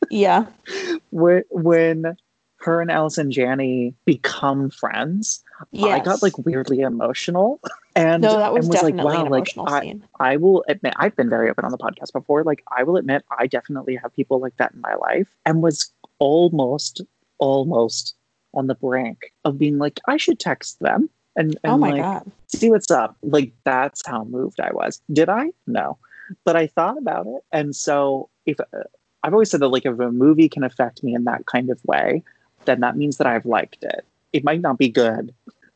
[0.09, 0.45] yeah.
[1.11, 2.17] when when
[2.61, 5.43] her and Allison Janney become friends,
[5.81, 7.59] I got like weirdly emotional,
[7.95, 9.95] and no, that was, and was like, wow, like I.
[10.19, 12.43] I will admit I've been very open on the podcast before.
[12.43, 15.91] Like I will admit I definitely have people like that in my life, and was
[16.19, 17.01] almost
[17.37, 18.15] almost
[18.53, 22.01] on the brink of being like I should text them and, and Oh my like
[22.01, 22.31] god.
[22.47, 23.15] see what's up.
[23.23, 25.01] Like that's how moved I was.
[25.11, 25.51] Did I?
[25.67, 25.97] No,
[26.43, 28.83] but I thought about it, and so if uh,
[29.23, 31.79] I've always said that, like if a movie can affect me in that kind of
[31.85, 32.23] way,
[32.69, 34.05] then that means that I've liked it.
[34.31, 35.33] It might not be good,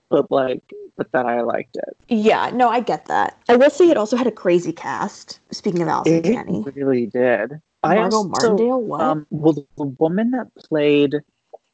[0.09, 0.61] but like,
[0.95, 1.97] but that I liked it.
[2.07, 3.37] Yeah, no, I get that.
[3.49, 5.39] I will say it also had a crazy cast.
[5.51, 6.63] Speaking of Allison It Janney.
[6.75, 7.59] really did.
[7.83, 9.01] I Margo also, Martindale, what?
[9.01, 11.15] Um, well, the, woman that played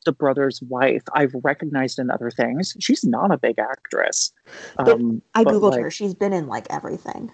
[0.05, 2.75] the brother's wife, I've recognized in other things.
[2.79, 4.31] She's not a big actress.
[4.77, 5.91] Um, I googled like, her.
[5.91, 7.29] She's been in like everything.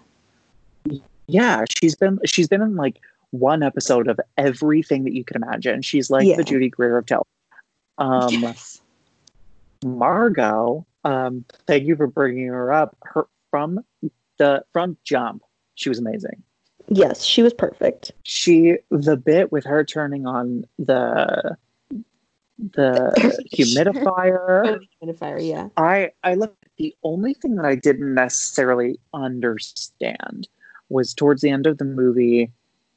[1.28, 3.00] Yeah, she's been she's been in like
[3.32, 5.82] one episode of everything that you can imagine.
[5.82, 6.36] She's like Yeah.
[6.36, 7.30] the Judy Greer of television.
[7.98, 8.82] Um, yes.
[9.84, 12.98] Margo, um, thank you for bringing her up.
[13.04, 13.86] Her from
[14.38, 15.44] the from Jump,
[15.76, 16.44] she was amazing.
[16.88, 18.12] Yes, she was perfect.
[18.24, 21.58] She the bit with her turning on the
[22.58, 23.12] the
[23.54, 24.80] humidifier.
[25.02, 25.70] Humidifier, yeah.
[25.78, 26.66] I I looked.
[26.78, 30.48] The only thing that I didn't necessarily understand
[30.90, 32.52] was towards the end of the movie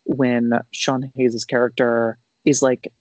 [0.05, 2.93] when Sean Hayes' character is like,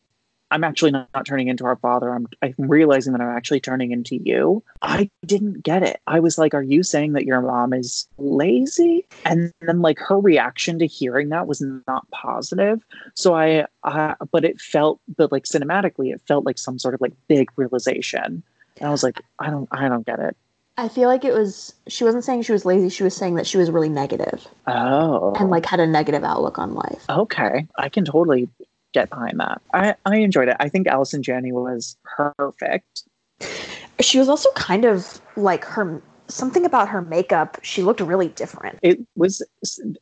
[0.51, 2.13] "I'm actually not, not turning into our father.
[2.13, 5.99] I'm I'm realizing that I'm actually turning into you." I didn't get it.
[6.07, 10.19] I was like, "Are you saying that your mom is lazy?" And then like her
[10.19, 12.81] reaction to hearing that was not positive.
[13.15, 17.01] So I, I but it felt, but like cinematically, it felt like some sort of
[17.01, 18.43] like big realization.
[18.79, 20.37] And I was like, I don't, I don't get it.
[20.79, 23.47] I feel like it was she wasn't saying she was lazy, she was saying that
[23.47, 27.03] she was really negative Oh, and like had a negative outlook on life.
[27.09, 28.47] okay, I can totally
[28.97, 29.61] get behind that.
[29.73, 30.57] I, I enjoyed it.
[30.59, 33.03] I think Allison Janney was perfect.
[33.99, 38.79] She was also kind of like her something about her makeup, she looked really different.
[38.81, 39.41] It was,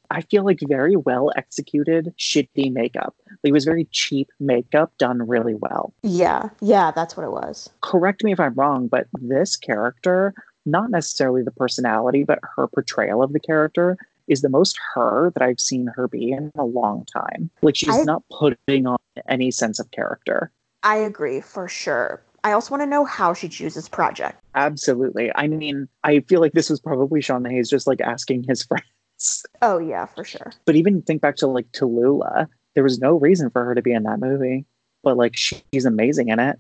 [0.10, 3.16] I feel like, very well executed, shitty makeup.
[3.43, 5.93] Like, it was very cheap makeup done really well.
[6.02, 7.70] Yeah, yeah, that's what it was.
[7.82, 10.34] Correct me if I'm wrong, but this character,
[10.66, 13.98] not necessarily the personality, but her portrayal of the character,
[14.28, 17.50] is the most her that I've seen her be in a long time.
[17.62, 18.98] Like she's I- not putting on
[19.30, 20.52] any sense of character.
[20.84, 22.22] I agree for sure.
[22.44, 24.40] I also want to know how she chooses project.
[24.54, 25.32] Absolutely.
[25.36, 28.64] I mean, I feel like this was probably Sean Hayes just like asking his
[29.18, 29.44] friends.
[29.64, 30.54] Oh yeah, for sure.
[30.66, 33.94] But even think back to like Tallulah, there was no reason for her to be
[33.94, 34.66] in that movie,
[35.04, 36.60] but like she's amazing in it.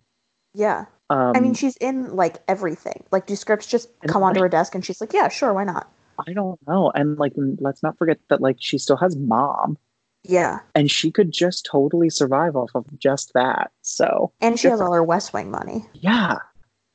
[0.55, 0.85] Yeah.
[1.11, 3.03] Um, I mean, she's in like everything.
[3.11, 5.91] Like, do scripts just come onto her desk and she's like, yeah, sure, why not?
[6.27, 9.77] I don't know, and like let's not forget that like she still has mom,
[10.23, 10.59] Yeah.
[10.73, 13.71] and she could just totally survive off of just that.
[13.81, 15.85] So And she has all her West Wing money.
[15.93, 16.37] yeah,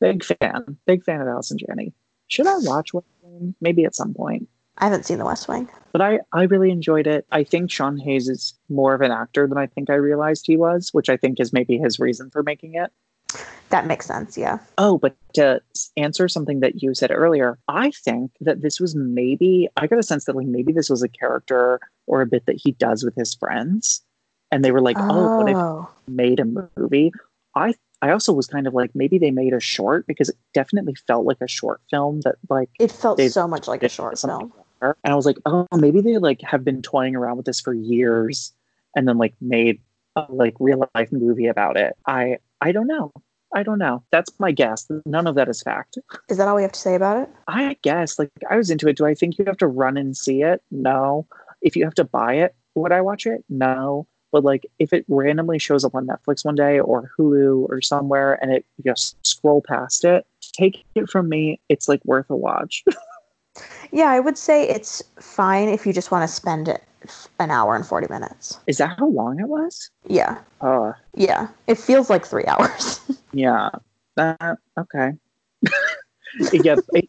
[0.01, 1.93] big fan, big fan of Allison Janney.
[2.29, 3.55] Should I watch West Wing?
[3.61, 4.49] Maybe at some point.
[4.79, 5.69] I haven't seen the West Wing.
[5.93, 7.27] But I, I really enjoyed it.
[7.33, 10.57] I think Sean Hayes is more of an actor than I think I realized he
[10.57, 12.91] was, which I think is maybe his reason for making it.
[13.71, 14.37] That makes sense.
[14.37, 14.59] Yeah.
[14.79, 15.61] Oh, but to
[15.97, 20.03] answer something that you said earlier, I think that this was maybe, I got a
[20.03, 23.15] sense that like maybe this was a character or a bit that he does with
[23.15, 24.03] his friends.
[24.51, 25.89] And they were like, oh, what if Oh.
[26.09, 26.45] made a
[26.77, 27.13] movie?
[27.55, 30.95] I I also was kind of like maybe they made a short because it definitely
[31.07, 34.53] felt like a short film that like It felt so much like a short film.
[34.81, 37.75] and I was like, oh, maybe they like have been toying around with this for
[37.75, 38.53] years
[38.97, 39.81] and then like made
[40.17, 41.95] a like real life movie about it.
[42.07, 43.13] I I don't know.
[43.55, 44.05] I don't know.
[44.13, 44.87] That's my guess.
[45.05, 45.99] None of that is fact.
[46.29, 47.29] Is that all we have to say about it?
[47.49, 48.97] I guess like I was into it.
[48.97, 50.63] Do I think you have to run and see it?
[50.71, 51.27] No.
[51.61, 53.45] If you have to buy it, would I watch it?
[53.49, 54.07] No.
[54.31, 58.39] But like if it randomly shows up on Netflix one day or Hulu or somewhere
[58.41, 62.37] and it you just scroll past it, take it from me, it's like worth a
[62.37, 62.85] watch.
[63.93, 66.83] Yeah, I would say it's fine if you just want to spend it
[67.39, 68.59] an hour and 40 minutes.
[68.67, 69.91] is that how long it was?
[70.07, 70.39] Yeah.
[70.61, 71.49] Uh Yeah.
[71.67, 73.01] It feels like three hours.
[73.33, 73.71] Yeah.
[74.17, 75.13] That okay.
[76.53, 76.77] yeah.
[76.95, 77.09] It,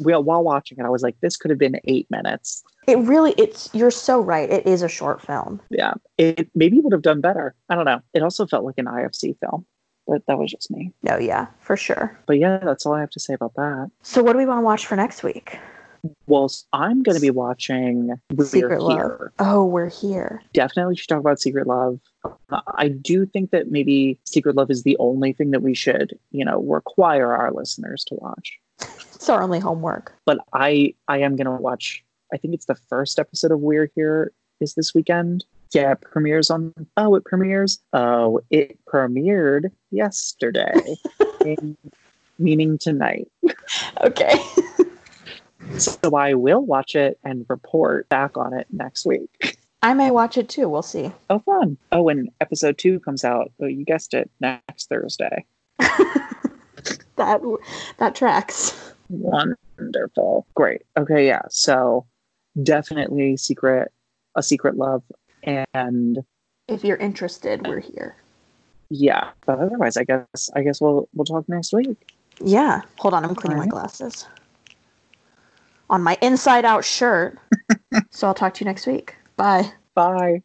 [0.00, 2.64] while watching it, I was like, this could have been eight minutes.
[2.86, 4.48] it really, it's, you're so right.
[4.50, 5.60] It is a short film.
[5.70, 5.94] Yeah.
[6.18, 7.54] It maybe would have done better.
[7.68, 8.00] I don't know.
[8.14, 9.66] It also felt like an IFC film,
[10.06, 10.92] but that was just me.
[11.02, 12.18] No, yeah, for sure.
[12.26, 13.90] But yeah, that's all I have to say about that.
[14.02, 15.58] So, what do we want to watch for next week?
[16.26, 18.96] Well, I'm going to be watching We're Secret Love.
[18.98, 19.32] Here.
[19.38, 20.42] Oh, we're here.
[20.52, 22.00] Definitely should talk about Secret Love.
[22.50, 26.44] I do think that maybe Secret Love is the only thing that we should, you
[26.44, 28.58] know, require our listeners to watch.
[29.14, 30.12] It's our only homework.
[30.24, 32.04] but I I am gonna watch.
[32.32, 35.44] I think it's the first episode of We're Here is this weekend.
[35.72, 36.72] Yeah, it premieres on.
[36.96, 37.78] Oh, it premieres.
[37.92, 40.96] Oh, it premiered yesterday,
[41.44, 41.76] in-
[42.38, 43.28] meaning tonight.
[44.04, 44.34] Okay.
[45.78, 49.58] So I will watch it and report back on it next week.
[49.82, 50.68] I may watch it too.
[50.68, 51.12] We'll see.
[51.28, 51.76] Oh, fun!
[51.92, 53.52] Oh, and episode two comes out.
[53.60, 55.44] Oh, you guessed it, next Thursday.
[57.16, 57.40] That
[57.98, 58.92] that tracks.
[59.08, 60.46] Wonderful.
[60.54, 60.82] Great.
[60.98, 61.42] Okay, yeah.
[61.48, 62.04] So
[62.62, 63.90] definitely secret
[64.34, 65.02] a secret love
[65.42, 66.18] and
[66.68, 68.16] If you're interested, we're here.
[68.90, 69.30] yeah.
[69.46, 72.12] But otherwise I guess I guess we'll we'll talk next week.
[72.40, 72.82] Yeah.
[72.98, 74.26] Hold on, I'm cleaning my glasses.
[75.88, 77.38] On my inside out shirt.
[78.10, 79.16] so I'll talk to you next week.
[79.36, 79.72] Bye.
[79.94, 80.42] Bye.